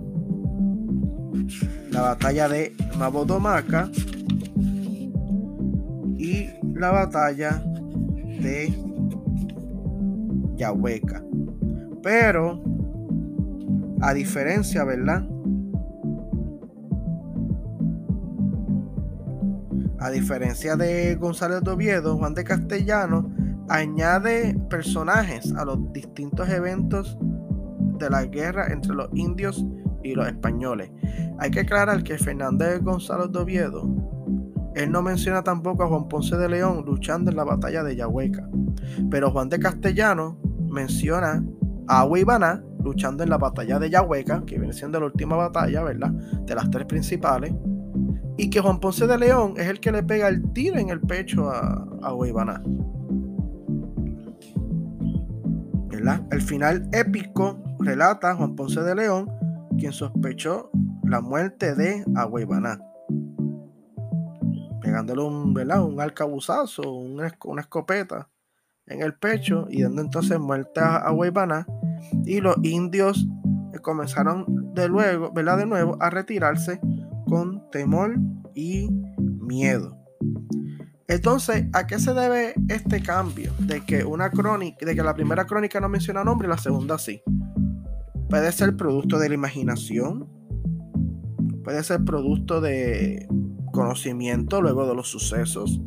[1.91, 3.89] la batalla de Mabodomaca
[6.17, 7.63] y la batalla
[8.41, 8.73] de
[10.55, 11.23] Yahueca.
[12.03, 12.61] Pero,
[14.01, 15.27] a diferencia, ¿verdad?
[19.99, 23.31] A diferencia de González de Oviedo, Juan de Castellano
[23.69, 27.17] añade personajes a los distintos eventos
[27.97, 29.65] de la guerra entre los indios
[30.03, 30.91] y los españoles.
[31.39, 34.05] Hay que aclarar que Fernández González de Oviedo,
[34.75, 38.47] él no menciona tampoco a Juan Ponce de León luchando en la batalla de Yahueca,
[39.09, 40.37] pero Juan de Castellano
[40.69, 41.43] menciona
[41.87, 46.11] a Huibaná luchando en la batalla de Yahueca, que viene siendo la última batalla, ¿verdad?
[46.45, 47.53] De las tres principales.
[48.37, 50.99] Y que Juan Ponce de León es el que le pega el tiro en el
[50.99, 52.11] pecho a, a
[56.29, 59.27] El final épico relata Juan Ponce de León,
[59.79, 60.69] quien sospechó
[61.03, 62.79] la muerte de Agüeybaná,
[64.81, 65.83] pegándole un, ¿verdad?
[65.83, 67.27] un arcabuzazo, una,
[67.59, 68.29] escopeta
[68.85, 71.65] en el pecho y dando entonces muerte a Agüeybaná.
[72.23, 73.27] Y los indios
[73.81, 76.79] comenzaron de, luego, de nuevo a retirarse
[77.71, 78.15] temor
[78.53, 79.97] y miedo.
[81.07, 83.51] Entonces, ¿a qué se debe este cambio?
[83.59, 86.97] De que una crónica, de que la primera crónica no menciona nombre y la segunda
[86.97, 87.21] sí.
[88.29, 90.27] Puede ser producto de la imaginación,
[91.63, 93.27] puede ser producto de
[93.71, 95.79] conocimiento luego de los sucesos.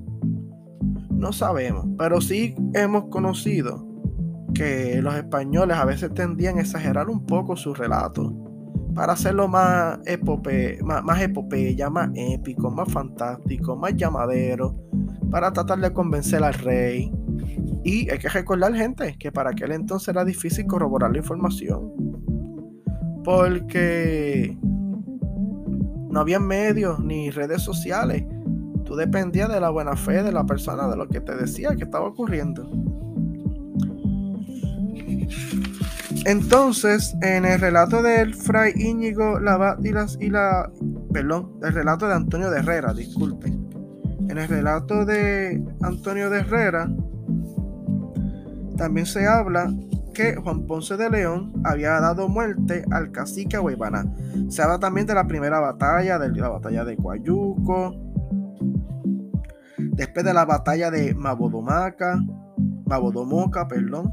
[1.11, 3.89] No sabemos, pero sí hemos conocido
[4.55, 8.48] que los españoles a veces tendían a exagerar un poco su relato
[8.99, 14.75] para hacerlo más, epope, más, más epopeya, más épico, más fantástico, más llamadero
[15.31, 17.13] para tratar de convencer al rey.
[17.85, 21.93] Y hay que recordar, gente, que para aquel entonces era difícil corroborar la información.
[23.23, 24.59] Porque
[26.11, 28.25] no había medios ni redes sociales.
[28.85, 31.85] Tú dependías de la buena fe de la persona, de lo que te decía que
[31.85, 32.69] estaba ocurriendo.
[36.25, 40.71] Entonces, en el relato del fray Íñigo Labat y, la.
[41.13, 43.69] Perdón, el relato de Antonio de Herrera, disculpen
[44.29, 46.91] en el relato de Antonio de Herrera,
[48.77, 49.73] también se habla
[50.13, 54.05] que Juan Ponce de León había dado muerte al cacique Huaybaná.
[54.49, 57.95] Se habla también de la primera batalla, de la batalla de Coayuco,
[59.79, 62.21] después de la batalla de Mabodomaca,
[62.85, 64.13] Mabodomoca, perdón,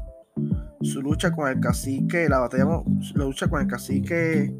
[0.82, 2.82] su lucha con el cacique, la batalla,
[3.14, 4.54] la lucha con el cacique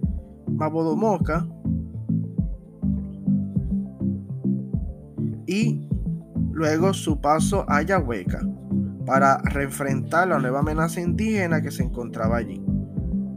[0.49, 1.47] Mabodomoca,
[5.47, 5.87] y
[6.53, 8.41] luego su paso a Yahueca
[9.05, 12.63] para reenfrentar la nueva amenaza indígena que se encontraba allí.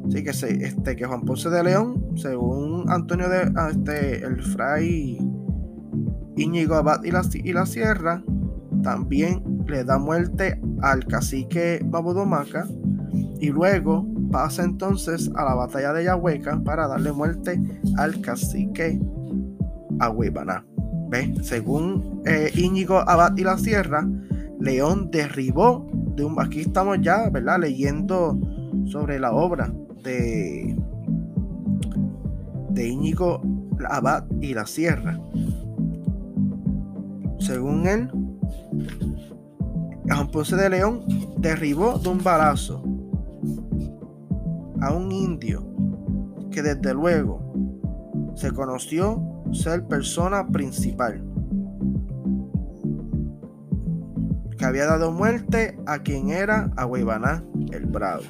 [0.08, 5.20] Así que, este, que Juan Ponce de León, según Antonio de ah, este, el fray
[6.36, 8.24] Íñigo Abad y la, y la Sierra,
[8.84, 12.68] también le da muerte al cacique Babudomaca
[13.40, 17.62] y luego pasa entonces a la batalla de Yahueca para darle muerte
[17.98, 19.00] al cacique
[20.00, 20.66] Agüibaná.
[21.42, 24.08] Según eh, Íñigo Abad y la Sierra,
[24.60, 26.40] León derribó de un.
[26.40, 27.60] Aquí estamos ya, ¿verdad?
[27.60, 28.40] Leyendo
[28.86, 29.74] sobre la obra
[30.04, 30.78] de,
[32.70, 33.42] de Íñigo
[33.90, 35.20] Abad y la Sierra.
[37.40, 38.12] Según él,
[40.08, 41.06] Juan Ponce de León
[41.38, 42.84] derribó de un balazo
[44.82, 45.66] a un indio
[46.52, 47.50] que desde luego
[48.36, 51.24] se conoció ser persona principal.
[54.58, 58.24] Que había dado muerte a quien era Agüeybaná el Bravo.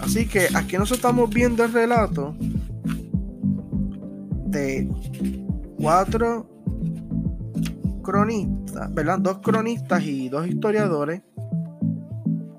[0.00, 2.34] Así que aquí nosotros estamos viendo el relato
[4.46, 4.88] de
[5.78, 6.51] cuatro
[8.02, 9.18] cronistas, ¿verdad?
[9.18, 11.22] Dos cronistas y dos historiadores.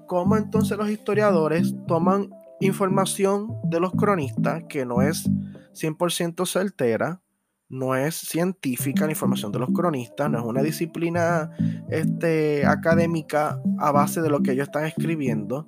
[0.08, 2.30] Cómo entonces los historiadores toman
[2.60, 5.30] información de los cronistas que no es
[5.74, 7.22] 100% certera,
[7.70, 11.50] no es científica la información de los cronistas, no es una disciplina
[11.90, 15.68] este, académica a base de lo que ellos están escribiendo.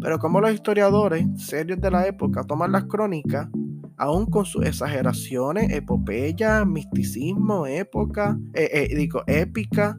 [0.00, 3.48] Pero como los historiadores serios de la época toman las crónicas,
[4.00, 9.98] aún con sus exageraciones, epopeya, misticismo, época, eh, eh, digo, épica,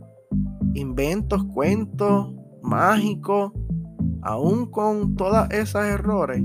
[0.73, 2.33] inventos, cuentos,
[2.63, 3.51] mágicos,
[4.23, 6.43] aún con todas esos errores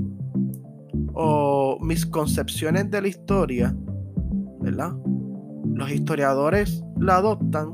[1.15, 3.75] o misconcepciones de la historia,
[4.61, 4.95] ¿verdad?
[5.73, 7.71] Los historiadores la adoptan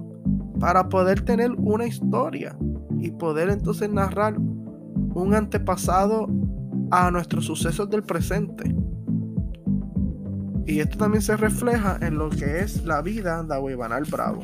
[0.62, 2.58] para poder tener una historia
[3.02, 6.30] y poder entonces narrar un antepasado
[6.90, 8.74] a nuestros sucesos del presente.
[10.66, 14.43] Y esto también se refleja en lo que es la vida de Abuebanal Bravo.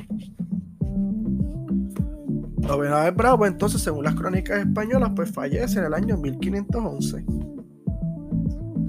[2.67, 7.23] Abuebanal Bravo, entonces, según las crónicas españolas, pues fallece en el año 1511,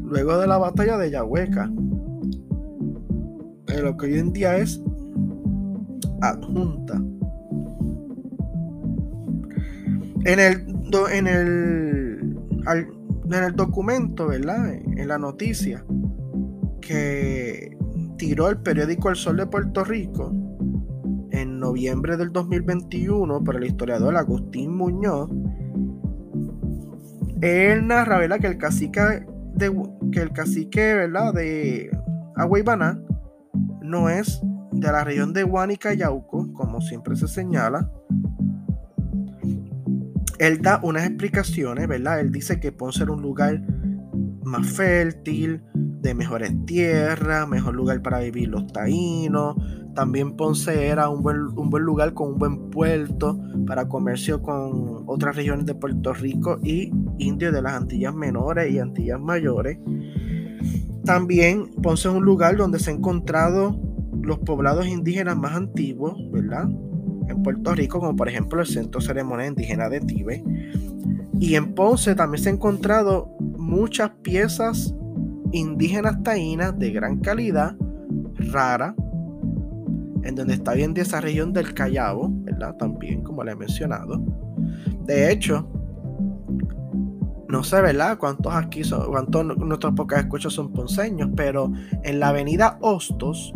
[0.05, 1.71] luego de la batalla de Yahueca,
[3.69, 4.83] en lo que hoy en día es
[6.21, 7.01] adjunta.
[10.25, 10.67] En el,
[11.13, 14.75] en el, en el documento, ¿verdad?
[14.75, 15.85] En la noticia
[16.91, 17.79] que
[18.19, 20.33] tiró el periódico El Sol de Puerto Rico
[21.31, 25.31] en noviembre del 2021 por el historiador Agustín Muñoz,
[27.43, 28.41] él narra ¿verdad?
[28.41, 29.01] que el cacique
[29.55, 29.73] de,
[30.11, 31.33] que el cacique ¿verdad?
[31.33, 31.97] de
[33.83, 34.41] no es
[34.73, 37.89] de la región de Huánica Yauco, como siempre se señala.
[40.41, 42.19] Él da unas explicaciones, ¿verdad?
[42.19, 43.63] Él dice que Ponce era un lugar
[44.43, 45.63] más fértil,
[46.01, 49.57] de mejores tierras, mejor lugar para vivir los taínos.
[49.95, 55.05] También Ponce era un buen, un buen lugar con un buen puerto para comercio con
[55.07, 59.79] otras regiones de Puerto Rico y indios de las Antillas Menores y Antillas Mayores.
[61.05, 63.81] También Ponce es un lugar donde se han encontrado
[64.23, 66.69] los poblados indígenas más antiguos, ¿verdad?
[67.29, 70.45] En Puerto Rico, como por ejemplo el Centro Ceremonial Indígena de Tibe.
[71.39, 74.95] Y en Ponce también se han encontrado muchas piezas
[75.53, 77.77] indígenas taínas de gran calidad,
[78.53, 78.95] rara,
[80.23, 82.77] en donde está bien de esa región del Callao, ¿verdad?
[82.77, 84.23] También, como le he mencionado.
[85.05, 85.67] De hecho,
[87.49, 88.19] no sé, ¿verdad?
[88.19, 91.73] Cuántos aquí son, cuántos nuestros pocas escuchas son ponceños, pero
[92.05, 93.53] en la avenida Hostos,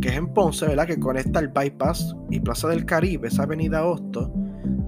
[0.00, 0.86] que es en Ponce, ¿verdad?
[0.86, 4.30] Que conecta el bypass y Plaza del Caribe, esa avenida Hostos,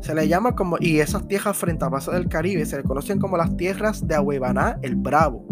[0.07, 3.19] se le llama como, y esas tierras frente a Plaza del Caribe se le conocen
[3.19, 5.45] como las tierras de Ahuebaná el Bravo.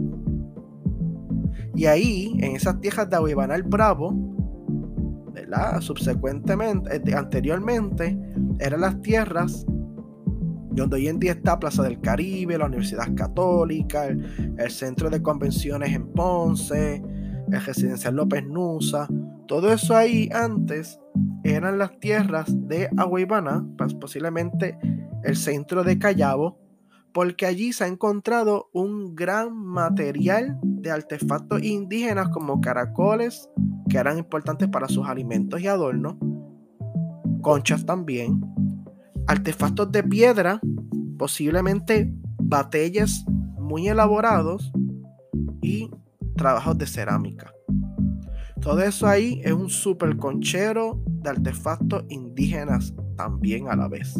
[1.74, 4.14] Y ahí, en esas tierras de Ahuebaná el Bravo,
[5.32, 5.80] ¿verdad?
[5.80, 8.16] Subsecuentemente, eh, anteriormente,
[8.60, 9.66] eran las tierras
[10.70, 15.92] donde hoy en día está Plaza del Caribe, la Universidad Católica, el, Centro de Convenciones
[15.92, 17.02] en Ponce,
[17.50, 19.08] el Residencial López Nusa,
[19.46, 20.98] todo eso ahí antes
[21.44, 24.78] eran las tierras de Aguaybana, pues, posiblemente
[25.22, 26.58] el centro de Callao,
[27.12, 33.48] porque allí se ha encontrado un gran material de artefactos indígenas como caracoles,
[33.88, 36.16] que eran importantes para sus alimentos y adornos,
[37.40, 38.40] conchas también,
[39.26, 40.60] artefactos de piedra,
[41.18, 43.24] posiblemente batallas
[43.58, 44.72] muy elaborados
[46.36, 47.52] trabajos de cerámica.
[48.60, 54.14] Todo eso ahí es un super conchero de artefactos indígenas también a la vez.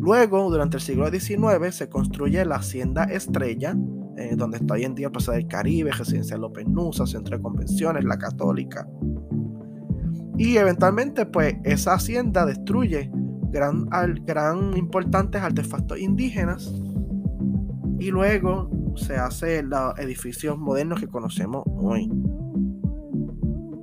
[0.00, 3.76] Luego, durante el siglo XIX, se construye la Hacienda Estrella,
[4.16, 8.04] eh, donde está hoy en día Plaza del Caribe, Residencia López Nusa, Centro de Convenciones,
[8.04, 8.88] La Católica.
[10.38, 13.10] Y eventualmente, pues, esa hacienda destruye
[13.50, 13.86] gran,
[14.24, 16.72] gran importantes artefactos indígenas
[17.98, 22.10] y luego se hace los edificios modernos que conocemos hoy.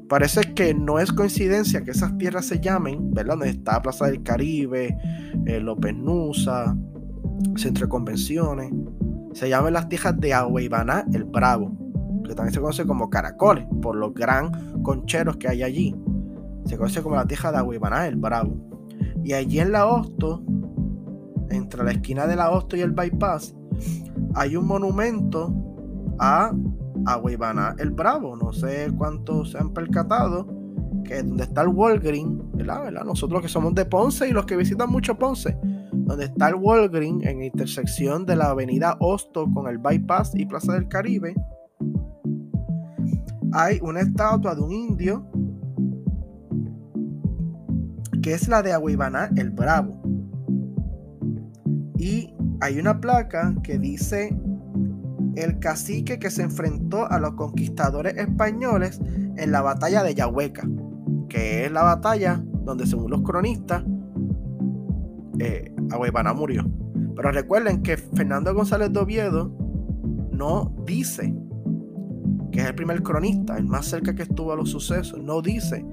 [0.08, 3.34] Parece que no es coincidencia que esas tierras se llamen, ¿verdad?
[3.34, 4.98] Donde está Plaza del Caribe,
[5.46, 6.78] eh, López Nusa,
[7.58, 8.72] Centro de Convenciones.
[9.34, 11.76] Se llaman las tierras de Aguaybaná el Bravo,
[12.26, 15.96] que también se conoce como Caracoles, por los gran concheros que hay allí.
[16.66, 18.56] Se conoce como la tierra de Aguaybaná el Bravo.
[19.24, 20.42] Y allí en la Hosto,
[21.50, 23.54] entre la esquina de la Hosto y el bypass,
[24.38, 25.54] hay un monumento
[26.20, 26.54] a
[27.06, 28.36] a el Bravo.
[28.36, 30.46] No sé cuántos se han percatado
[31.06, 32.92] que donde está el Walgreen, ¿verdad?
[33.06, 35.58] Nosotros que somos de Ponce y los que visitan mucho Ponce,
[35.94, 40.74] donde está el Walgreen en intersección de la avenida Hosto con el Bypass y Plaza
[40.74, 41.34] del Caribe,
[43.54, 45.26] hay una estatua de un indio
[48.22, 50.02] que es la de Aguibaná el Bravo.
[51.98, 54.36] Y hay una placa que dice
[55.36, 59.00] el cacique que se enfrentó a los conquistadores españoles
[59.36, 60.68] en la batalla de Yahueca,
[61.30, 63.84] que es la batalla donde según los cronistas,
[65.40, 65.74] eh,
[66.36, 66.70] murió.
[67.16, 69.52] Pero recuerden que Fernando González de Oviedo
[70.32, 71.36] no dice
[72.52, 75.86] que es el primer cronista, el más cerca que estuvo a los sucesos, no dice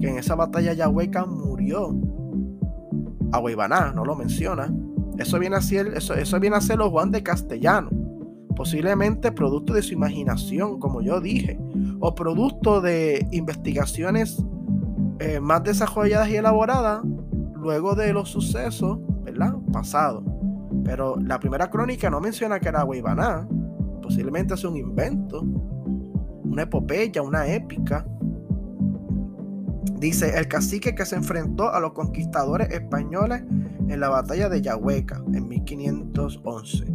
[0.00, 1.96] que en esa batalla Yahueca murió
[3.32, 4.72] Agüeybaná, no lo menciona.
[5.18, 7.90] Eso viene a ser, eso, eso viene a ser los Juan de Castellano,
[8.54, 11.58] posiblemente producto de su imaginación, como yo dije,
[12.00, 14.42] o producto de investigaciones
[15.18, 17.02] eh, más desarrolladas y elaboradas
[17.54, 19.54] luego de los sucesos, ¿verdad?
[19.72, 20.22] Pasados.
[20.84, 23.48] Pero la primera crónica no menciona que era Agüeybaná,
[24.00, 25.42] posiblemente es un invento,
[26.44, 28.06] una epopeya, una épica.
[29.98, 33.42] Dice, el cacique que se enfrentó a los conquistadores españoles
[33.88, 36.86] en la batalla de Yahueca en 1511.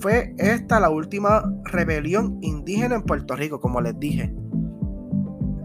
[0.00, 4.34] Fue esta la última rebelión indígena en Puerto Rico, como les dije.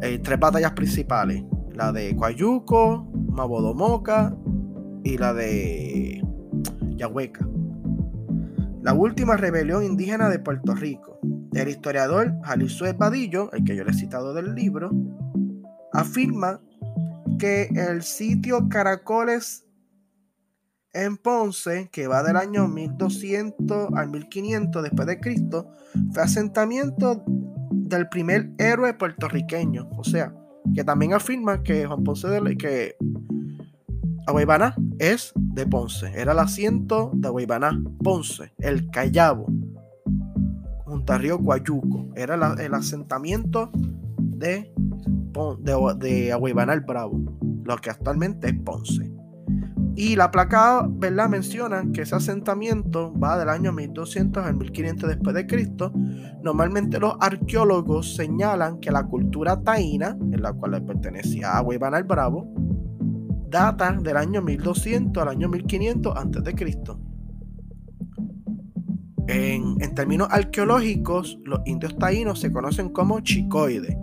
[0.02, 1.44] Hay tres batallas principales.
[1.74, 4.36] La de Coayuco, Mabodomoca
[5.04, 6.22] y la de
[6.96, 7.48] Yahueca.
[8.82, 11.20] La última rebelión indígena de Puerto Rico.
[11.54, 14.92] El historiador Jalisue Padillo, el que yo le he citado del libro,
[15.94, 16.60] afirma
[17.40, 19.66] que el sitio Caracoles
[20.94, 25.72] en Ponce, que va del año 1200 al 1500 después de Cristo,
[26.14, 27.24] fue asentamiento
[27.72, 29.90] del primer héroe puertorriqueño.
[29.98, 30.34] O sea,
[30.74, 32.96] que también afirma que Juan Ponce de que
[35.00, 36.12] es de Ponce.
[36.16, 39.48] Era el asiento de Agüeybaná, Ponce, el Callabo,
[40.86, 42.10] junto a Río Guayuco.
[42.16, 44.74] Era el asentamiento de
[45.60, 47.20] de, de el Bravo,
[47.64, 49.12] lo que actualmente es Ponce.
[49.96, 51.30] Y la placa, ¿verdad?
[51.30, 55.92] Menciona que ese asentamiento va del año 1200 al 1500 después de Cristo.
[56.42, 62.52] Normalmente los arqueólogos señalan que la cultura taína, en la cual pertenecía a el Bravo,
[63.50, 67.00] data del año 1200 al año 1500 antes de Cristo.
[69.28, 73.96] En, en términos arqueológicos, los indios taínos se conocen como chicoides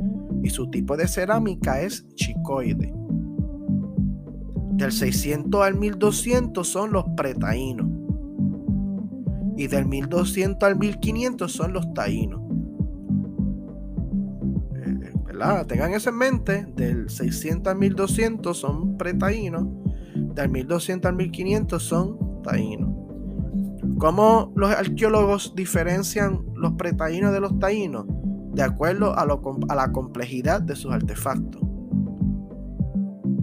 [0.43, 3.00] y su tipo de cerámica es chicoide.
[4.81, 7.87] Del 600 al 1200 son los pretaínos
[9.59, 12.41] y del 1200 al 1500 son los taínos.
[14.75, 15.67] Eh, ¿verdad?
[15.67, 19.67] Tengan eso en mente, del 600 al 1200 son pretaínos,
[20.15, 22.91] del 1200 al 1500 son taínos.
[23.99, 28.07] ¿Cómo los arqueólogos diferencian los pretaínos de los taínos?
[28.53, 31.63] de acuerdo a, la complejidad de sus artefactos,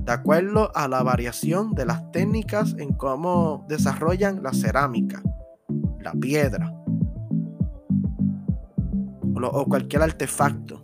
[0.08, 5.22] de acuerdo a la variación de las técnicas en cómo desarrollan la cerámica,
[6.00, 6.74] la piedra
[9.36, 10.80] o, cualquier artefacto.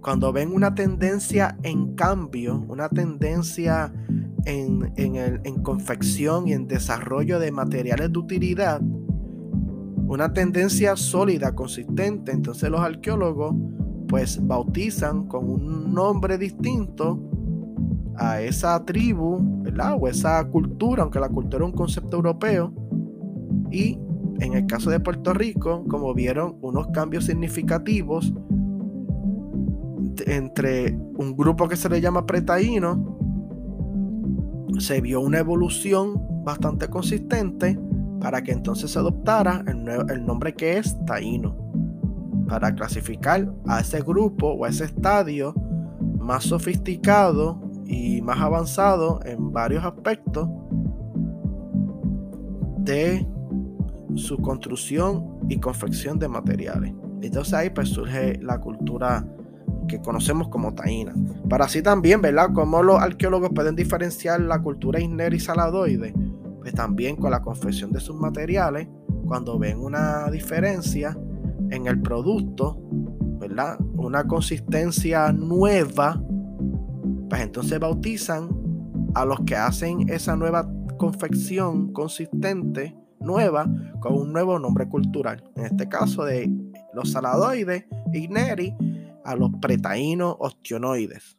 [0.00, 3.92] Cuando ven una tendencia en cambio, una tendencia
[4.46, 12.70] en, en confección y en desarrollo de materiales de utilidad, una tendencia sólida, consistente, entonces
[12.70, 13.54] los arqueólogos
[14.08, 17.20] pues bautizan con un nombre distinto
[18.16, 19.96] a esa tribu, ¿verdad?
[20.00, 22.72] O esa cultura, aunque la cultura es un concepto europeo.
[23.70, 23.98] Y
[24.40, 28.32] en el caso de Puerto Rico, como vieron unos cambios significativos
[30.26, 33.18] entre un grupo que se le llama pretaíno,
[34.78, 37.78] se vio una evolución bastante consistente
[38.20, 41.56] para que entonces se adoptara el, nombre que es taíno,
[42.48, 45.54] para clasificar a ese grupo o a ese estadio
[46.18, 50.48] más sofisticado y más avanzado en varios aspectos
[52.78, 53.26] de
[54.14, 56.92] su construcción y confección de materiales.
[57.22, 59.26] Entonces ahí pues surge la cultura
[59.88, 61.14] que conocemos como taína.
[61.48, 62.50] Para así también, ¿verdad?
[62.54, 66.14] Cómo los arqueólogos pueden diferenciar la cultura isner y saladoide
[66.64, 68.88] pues también con la confección de sus materiales,
[69.26, 71.14] cuando ven una diferencia
[71.74, 72.78] en el producto,
[73.38, 73.78] ¿verdad?
[73.96, 76.22] Una consistencia nueva,
[77.28, 78.48] pues entonces bautizan
[79.14, 83.66] a los que hacen esa nueva confección consistente, nueva,
[84.00, 85.42] con un nuevo nombre cultural.
[85.56, 86.50] En este caso de
[86.92, 88.74] los saladoides, igneri,
[89.24, 91.38] a los pretaínos ostionoides.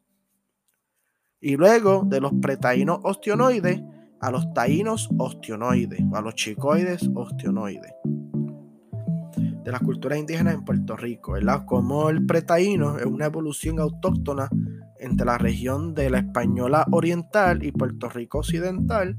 [1.40, 3.82] Y luego de los pretaínos ostionoides,
[4.20, 7.94] a los taínos ostionoides o a los chicoides ostionoides
[9.66, 11.66] de las culturas indígenas en Puerto Rico, ¿verdad?
[11.66, 14.48] Como el pretaíno es una evolución autóctona
[15.00, 19.18] entre la región de la Española Oriental y Puerto Rico Occidental,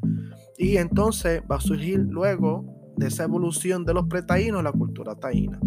[0.57, 2.65] y entonces va a surgir luego
[2.97, 5.59] de esa evolución de los pretaínos la cultura taína.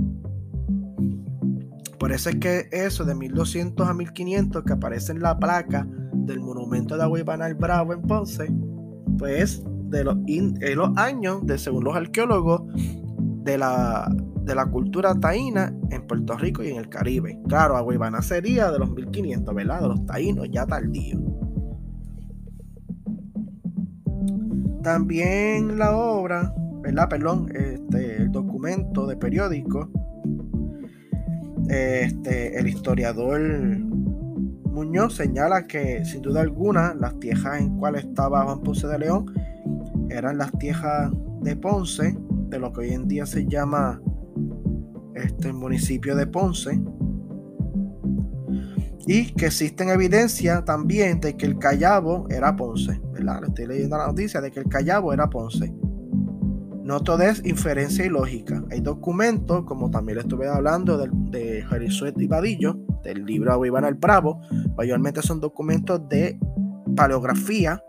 [2.00, 6.40] Por eso es que eso de 1200 a 1500 que aparece en la placa del
[6.40, 8.50] monumento de Agüibana el Bravo en Ponce,
[9.18, 12.62] pues de los, de los años, de según los arqueólogos,
[13.44, 14.10] de la,
[14.50, 17.40] de la cultura taína en Puerto Rico y en el Caribe.
[17.48, 19.82] Claro, Agüibana sería de los 1500, ¿verdad?
[19.82, 21.20] De los taínos ya tardío.
[24.82, 26.52] También la obra,
[26.82, 27.08] ¿verdad?
[27.10, 29.92] Perdón, este, el documento de periódico
[31.70, 38.62] este, el historiador Muñoz señala que sin duda alguna las tierras en cuales estaba Juan
[38.62, 39.32] Ponce de León
[40.10, 41.12] eran las tierras
[41.42, 42.18] de Ponce,
[42.50, 44.02] de lo que hoy en día se llama
[45.20, 46.80] este, municipio de Ponce.
[49.08, 53.44] Y que existen evidencia también de que el Callabo era Ponce, ¿verdad?
[53.48, 55.74] Estoy leyendo la noticia de que el Callabo era Ponce.
[56.84, 58.64] No todo es inferencia y lógica.
[58.72, 61.66] Hay documentos, como también le estuve hablando de, de
[62.18, 64.42] y Vadillo, del libro Iván el Bravo,
[64.76, 66.40] mayormente son documentos de
[66.96, 67.84] paleografía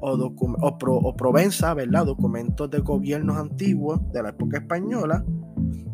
[0.00, 2.06] o, o, provenza, ¿verdad?
[2.06, 5.24] Documentos de gobiernos antiguos de la época española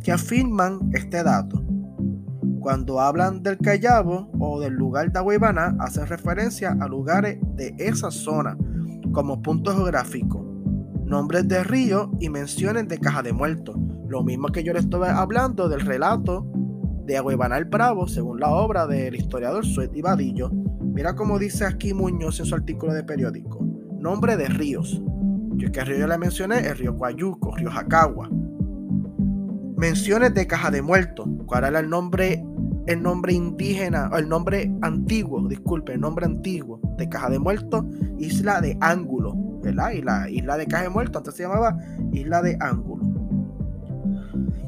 [0.02, 1.62] que afirman este dato.
[2.60, 8.10] Cuando hablan del Callabo o del lugar de Aguibana, hacen referencia a lugares de esa
[8.10, 8.56] zona
[9.12, 10.50] como punto geográfico
[11.10, 13.76] nombres de río y menciones de caja de muertos.
[14.08, 16.46] Lo mismo que yo le estuve hablando del relato
[17.04, 20.50] de Agüebanal Bravo, según la obra del historiador Suet y Vadillo.
[20.80, 23.58] Mira cómo dice aquí Muñoz en su artículo de periódico.
[23.98, 25.02] Nombre de ríos.
[25.56, 28.30] Yo que río yo le mencioné, el río Coayuco, río Jacagua.
[29.80, 31.26] Menciones de caja de muertos.
[31.46, 32.44] ¿Cuál era el nombre,
[32.86, 37.86] el nombre indígena, o el nombre antiguo, disculpe, el nombre antiguo de caja de muertos?
[38.18, 39.34] Isla de Ángulo
[39.64, 41.78] y la isla de Caje Muerto, antes se llamaba
[42.12, 43.04] Isla de Ángulo.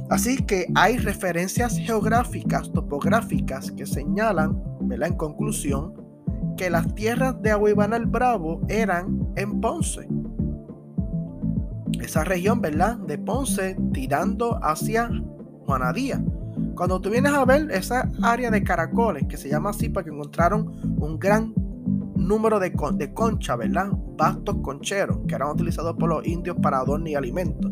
[0.09, 5.09] Así que hay referencias geográficas, topográficas que señalan, ¿verdad?
[5.09, 5.93] En conclusión,
[6.57, 10.09] que las tierras de Aguibana el Bravo eran en Ponce.
[12.01, 12.97] Esa región, ¿verdad?
[12.99, 15.11] De Ponce tirando hacia
[15.67, 16.23] Juanadía.
[16.75, 20.97] Cuando tú vienes a ver esa área de caracoles, que se llama así porque encontraron
[21.01, 21.55] un gran
[22.17, 23.91] número de, de concha, ¿verdad?
[24.17, 27.71] Bastos concheros que eran utilizados por los indios para adorno y alimentos.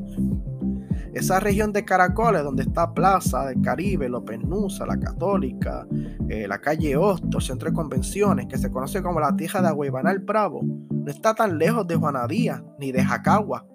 [1.13, 5.87] Esa región de Caracoles, donde está Plaza del Caribe, López Nusa, la Católica,
[6.29, 10.21] eh, la calle Hosto, Centro de Convenciones, que se conoce como la tija de Aguibanal
[10.21, 13.67] Bravo, no está tan lejos de Juanadía, ni de Jacagua,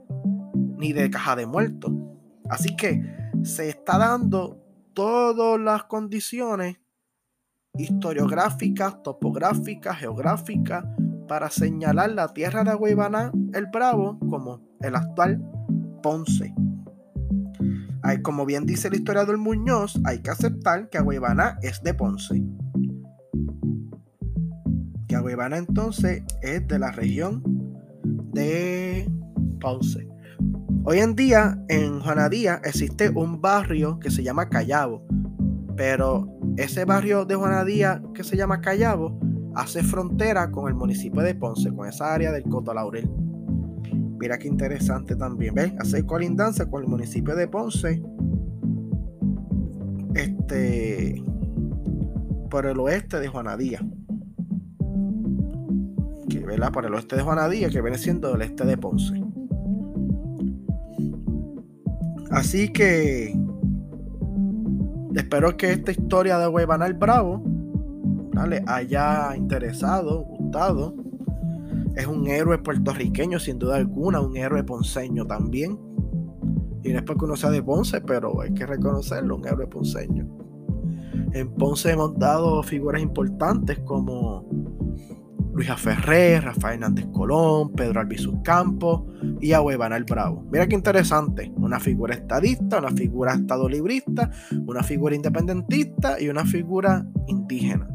[0.78, 1.92] ni de Caja de Muertos.
[2.50, 3.02] Así que
[3.44, 4.62] se está dando
[4.94, 6.78] todas las condiciones
[7.74, 10.86] historiográficas, topográficas, geográficas,
[11.28, 15.44] para señalar la tierra de Agüibaná, el Bravo, como el actual
[16.02, 16.54] Ponce.
[18.04, 22.44] Hay, como bien dice el historiador Muñoz, hay que aceptar que Agüibaná es de Ponce.
[25.08, 27.42] Que Agüibaná entonces es de la región
[28.32, 29.12] de
[29.60, 30.15] Ponce.
[30.88, 35.04] Hoy en día en Juanadía existe un barrio que se llama Callabo,
[35.76, 39.20] pero ese barrio de Juanadía que se llama Callabo
[39.56, 43.10] hace frontera con el municipio de Ponce, con esa área del Coto Laurel.
[44.20, 45.74] Mira qué interesante también, ¿ves?
[45.80, 48.04] Hace colindancia con el municipio de Ponce.
[50.14, 51.24] Este.
[52.52, 53.84] Por el oeste de Juanadía.
[56.30, 56.72] Que, ¿verdad?
[56.72, 59.25] Por el oeste de Juanadía, que viene siendo el este de Ponce.
[62.32, 63.34] Así que
[65.16, 67.42] Espero que esta historia de Huevanal Bravo
[68.68, 70.94] haya interesado, gustado.
[71.96, 75.80] Es un héroe puertorriqueño, sin duda alguna, un héroe ponceño también.
[76.84, 80.28] Y no es porque uno sea de Ponce, pero hay que reconocerlo, un héroe ponceño.
[81.32, 84.46] En Ponce hemos dado figuras importantes como
[85.56, 89.04] Luisa Ferrer, Rafael Hernández Colón, Pedro Albizu Campos
[89.40, 90.46] y Ahuevana el Bravo.
[90.52, 91.50] Mira qué interesante.
[91.56, 94.30] Una figura estadista, una figura estadolibrista,
[94.68, 97.88] una figura independentista y una figura indígena.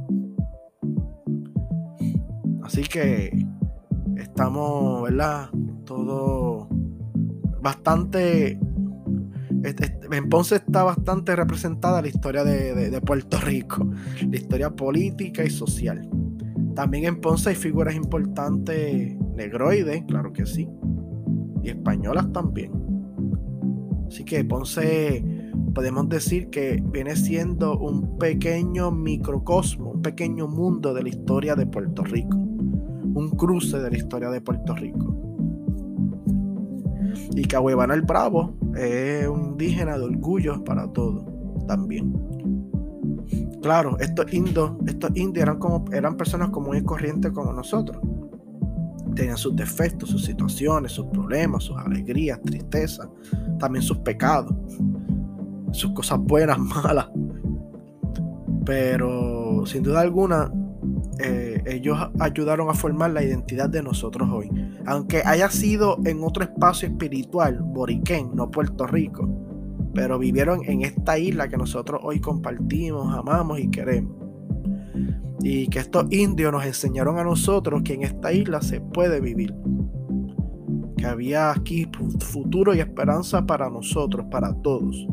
[2.63, 3.47] Así que
[4.17, 5.51] estamos, ¿verdad?
[5.85, 6.67] Todo
[7.61, 8.59] bastante.
[10.13, 13.87] En Ponce está bastante representada la historia de Puerto Rico,
[14.31, 16.09] la historia política y social.
[16.75, 20.69] También en Ponce hay figuras importantes negroides, claro que sí,
[21.63, 22.73] y españolas también.
[24.07, 25.25] Así que Ponce
[25.75, 31.67] podemos decir que viene siendo un pequeño microcosmo, un pequeño mundo de la historia de
[31.67, 35.17] Puerto Rico, un cruce de la historia de Puerto Rico.
[37.35, 41.25] Y que Ahuevana el Bravo es un indígena de orgullo para todos
[41.67, 42.13] también.
[43.63, 48.01] Claro, estos indios, estos indios eran, como, eran personas comunes y corrientes como nosotros.
[49.15, 53.09] Tenían sus defectos, sus situaciones, sus problemas, sus alegrías, tristezas,
[53.59, 54.55] también sus pecados,
[55.73, 57.09] sus cosas buenas, malas.
[58.65, 60.51] Pero sin duda alguna,
[61.19, 64.51] eh, ellos ayudaron a formar la identidad de nosotros hoy.
[64.87, 69.29] Aunque haya sido en otro espacio espiritual, Boriquén, no Puerto Rico,
[69.95, 74.17] pero vivieron en esta isla que nosotros hoy compartimos, amamos y queremos.
[75.43, 79.55] Y que estos indios nos enseñaron a nosotros que en esta isla se puede vivir.
[80.97, 81.89] Que había aquí
[82.21, 85.07] futuro y esperanza para nosotros, para todos.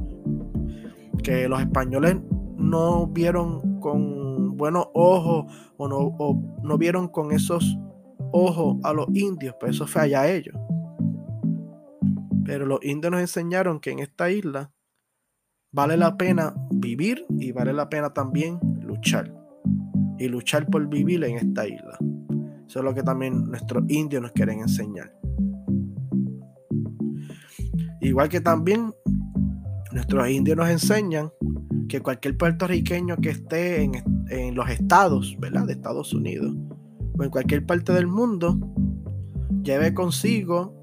[1.23, 2.17] Que los españoles
[2.57, 5.45] no vieron con buenos ojos
[5.77, 6.15] o no,
[6.61, 7.77] no vieron con esos
[8.31, 10.55] ojos a los indios, pero eso fue allá ellos.
[12.47, 14.71] Pero los indios nos enseñaron que en esta isla
[15.73, 19.33] vale la pena vivir y vale la pena también luchar.
[20.17, 21.97] Y luchar por vivir en esta isla.
[22.65, 25.13] Eso es lo que también nuestros indios nos quieren enseñar.
[27.99, 28.93] Igual que también
[29.91, 31.29] nuestros indios nos enseñan
[31.89, 33.91] que cualquier puertorriqueño que esté en,
[34.29, 35.67] en, los estados, ¿verdad?
[35.67, 36.55] De Estados Unidos
[37.19, 38.57] o en cualquier parte del mundo,
[39.63, 40.79] lleve consigo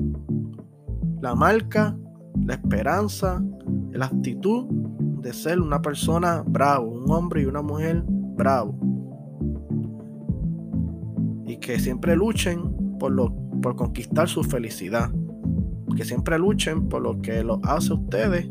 [1.24, 1.96] la marca,
[2.44, 3.42] la esperanza,
[3.92, 4.66] la actitud
[5.22, 8.78] de ser una persona bravo, un hombre y una mujer bravo.
[11.46, 15.10] Y que siempre luchen por, lo, por conquistar su felicidad.
[15.96, 18.50] Que siempre luchen por lo que los hace a ustedes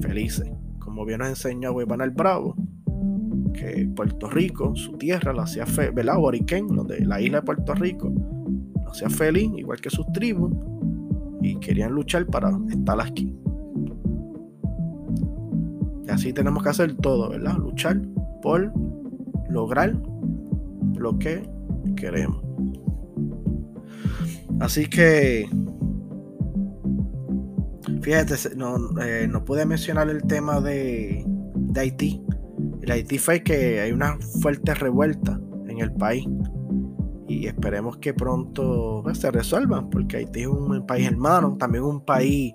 [0.00, 0.48] felices.
[0.78, 2.54] Como bien nos enseñó Weban el Bravo,
[3.52, 6.18] que Puerto Rico, su tierra, la hacía feliz, ¿verdad?
[6.18, 8.12] Boriquén, de la isla de Puerto Rico,
[8.84, 10.52] la hacía feliz, igual que sus tribus
[11.54, 13.34] querían luchar para estar aquí.
[16.06, 17.56] Y así tenemos que hacer todo, ¿verdad?
[17.56, 18.00] Luchar
[18.42, 18.72] por
[19.48, 19.96] lograr
[20.96, 21.48] lo que
[21.96, 22.42] queremos.
[24.60, 25.48] Así que,
[28.00, 31.24] fíjate, no, eh, no pude mencionar el tema de,
[31.54, 32.22] de Haití.
[32.82, 36.26] El Haití fue que hay una fuerte revuelta en el país
[37.28, 42.54] y esperemos que pronto se resuelvan, porque Haití es un país hermano, también un país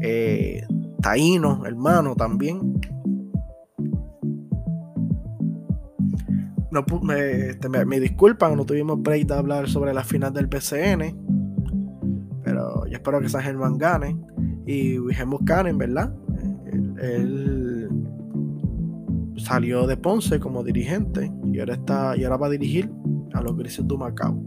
[0.00, 0.62] eh,
[1.00, 2.80] taíno, hermano, también.
[6.70, 6.84] No,
[7.14, 11.16] este, me, me, disculpan, no tuvimos break de hablar sobre la final del PCN,
[12.44, 14.16] pero yo espero que San Germán gane
[14.66, 16.14] y Wilhelm Buchanan, ¿verdad?
[17.02, 17.88] Él,
[19.36, 22.90] salió de Ponce como dirigente y ahora está y ahora va a dirigir
[23.34, 24.40] a los Grises de Macao.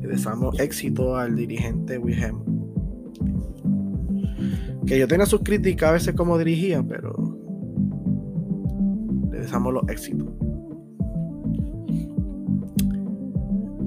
[0.00, 2.42] Le deseamos éxito al dirigente Wilhelm.
[4.86, 7.38] Que yo tenía sus críticas a veces como dirigía, pero
[9.30, 10.28] le deseamos los éxitos.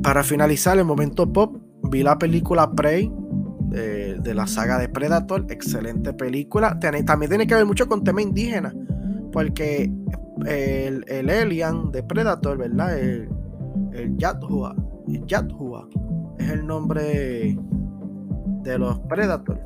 [0.02, 1.57] Para finalizar el momento pop,
[1.91, 3.11] vi la película Prey
[3.69, 5.45] de, de, la saga de Predator.
[5.49, 6.80] Excelente película.
[6.80, 8.74] También tiene que ver mucho con tema indígena.
[9.32, 9.91] Porque
[10.45, 12.97] el, el alien de Predator, ¿verdad?
[12.97, 13.30] El,
[13.93, 14.76] el Yathua.
[15.07, 15.88] El Yathua
[16.38, 17.57] es el nombre
[18.64, 19.61] de los Predators.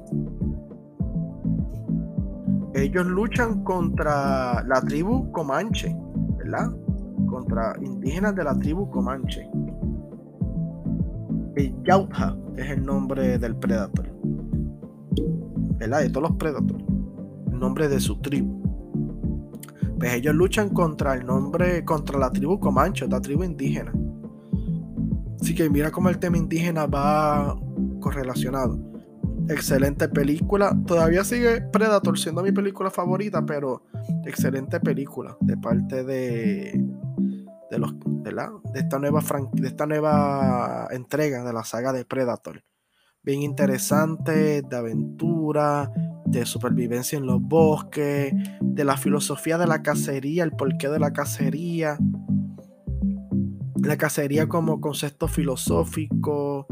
[2.73, 5.95] Ellos luchan contra la tribu Comanche,
[6.37, 6.71] ¿verdad?
[7.27, 9.49] Contra indígenas de la tribu Comanche.
[11.55, 14.09] El Yautja es el nombre del Predator.
[15.77, 16.01] ¿Verdad?
[16.01, 16.83] De todos los Predators.
[17.51, 18.60] El nombre de su tribu
[20.01, 23.93] pues ellos luchan contra el nombre, contra la tribu Comanche, la tribu indígena.
[25.39, 27.55] Así que mira cómo el tema indígena va
[27.99, 28.79] correlacionado.
[29.47, 30.75] Excelente película.
[30.87, 33.83] Todavía sigue Predator siendo mi película favorita, pero
[34.25, 36.83] excelente película de parte de,
[37.69, 39.21] de, los, de, la, de, esta nueva
[39.53, 42.63] de esta nueva entrega de la saga de Predator.
[43.21, 45.91] Bien interesante, de aventura,
[46.31, 51.11] de supervivencia en los bosques, de la filosofía de la cacería, el porqué de la
[51.11, 51.97] cacería,
[53.75, 56.67] la cacería como concepto filosófico,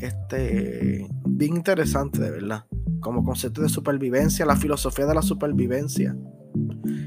[0.00, 2.64] este, bien interesante de verdad,
[3.00, 6.16] como concepto de supervivencia, la filosofía de la supervivencia,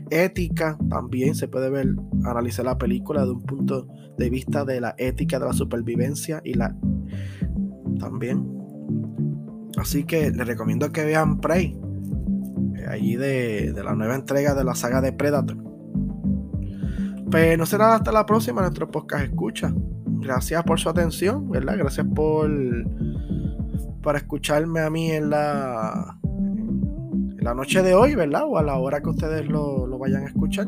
[0.09, 1.87] ética, también se puede ver,
[2.25, 6.55] analizar la película de un punto de vista de la ética de la supervivencia y
[6.55, 6.75] la
[7.99, 8.45] también.
[9.77, 11.77] Así que les recomiendo que vean Prey
[12.87, 15.57] allí de, la nueva entrega de la saga de Predator.
[17.29, 19.73] Pues no será hasta la próxima nuestro podcast escucha.
[20.05, 21.77] Gracias por su atención, ¿verdad?
[21.77, 22.49] Gracias por
[24.01, 26.19] para escucharme a mí en la,
[27.37, 28.43] la noche de hoy, ¿verdad?
[28.45, 30.67] O a la hora que ustedes lo, lo vayan a escuchar.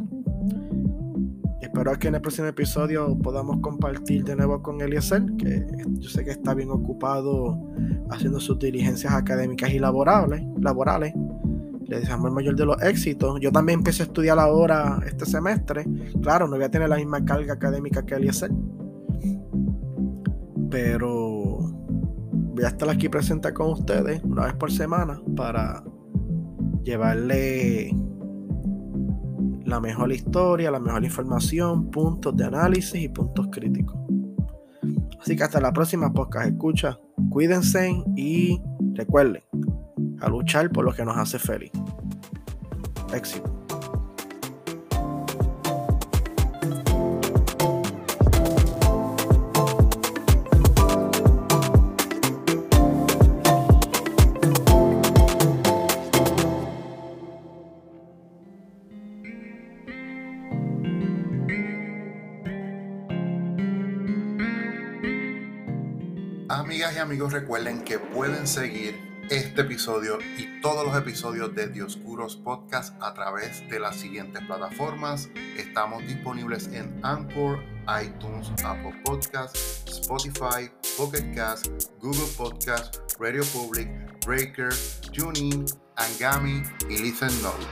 [1.62, 5.66] Espero que en el próximo episodio podamos compartir de nuevo con Eliezer, que
[6.00, 7.60] yo sé que está bien ocupado
[8.10, 10.42] haciendo sus diligencias académicas y laborales.
[10.60, 11.14] laborales.
[11.88, 13.40] Le deseamos el mayor de los éxitos.
[13.40, 15.86] Yo también empecé a estudiar ahora este semestre.
[16.22, 18.52] Claro, no voy a tener la misma carga académica que Eliezer.
[20.72, 21.76] Pero
[22.56, 25.84] voy a estar aquí presente con ustedes una vez por semana para
[26.84, 27.92] llevarle
[29.66, 33.96] la mejor historia, la mejor información, puntos de análisis y puntos críticos.
[35.20, 36.48] Así que hasta la próxima podcast.
[36.50, 37.00] Escucha,
[37.30, 38.62] cuídense y
[38.94, 39.45] recuerden
[40.26, 41.72] a luchar por lo que nos hace feliz.
[43.14, 43.52] Éxito.
[66.50, 72.36] Amigas y amigos, recuerden que pueden seguir este episodio y todos los episodios de Dioscuros
[72.36, 75.30] Podcast a través de las siguientes plataformas.
[75.58, 77.60] Estamos disponibles en Anchor,
[78.04, 81.68] iTunes, Apple Podcasts, Spotify, Pocket Cast,
[82.00, 83.90] Google Podcast, Radio Public,
[84.26, 84.74] Breaker,
[85.12, 85.66] TuneIn,
[85.96, 87.68] Angami y Listen Notes.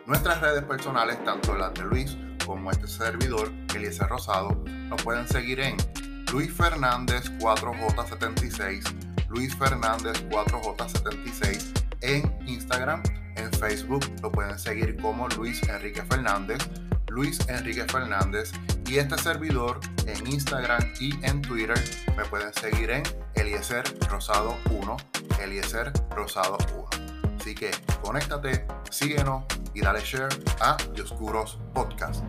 [0.07, 5.61] Nuestras redes personales, tanto las de Luis como este servidor, Eliezer Rosado, nos pueden seguir
[5.61, 5.77] en
[6.33, 8.83] Luis Fernández 4J76,
[9.29, 13.05] Luis Fernández 4J76 en Instagram,
[13.37, 16.59] en Facebook lo pueden seguir como Luis Enrique Fernández
[17.15, 18.51] Luis Enrique Fernández
[18.87, 21.81] y este servidor en Instagram y en Twitter
[22.17, 23.05] me pueden seguir en
[23.35, 24.97] Eliezer Rosado 1,
[25.41, 27.37] Eliezer Rosado 1.
[27.39, 27.71] Así que
[28.03, 30.29] conéctate, síguenos y dale share
[30.61, 32.25] a Dioscuros Podcast.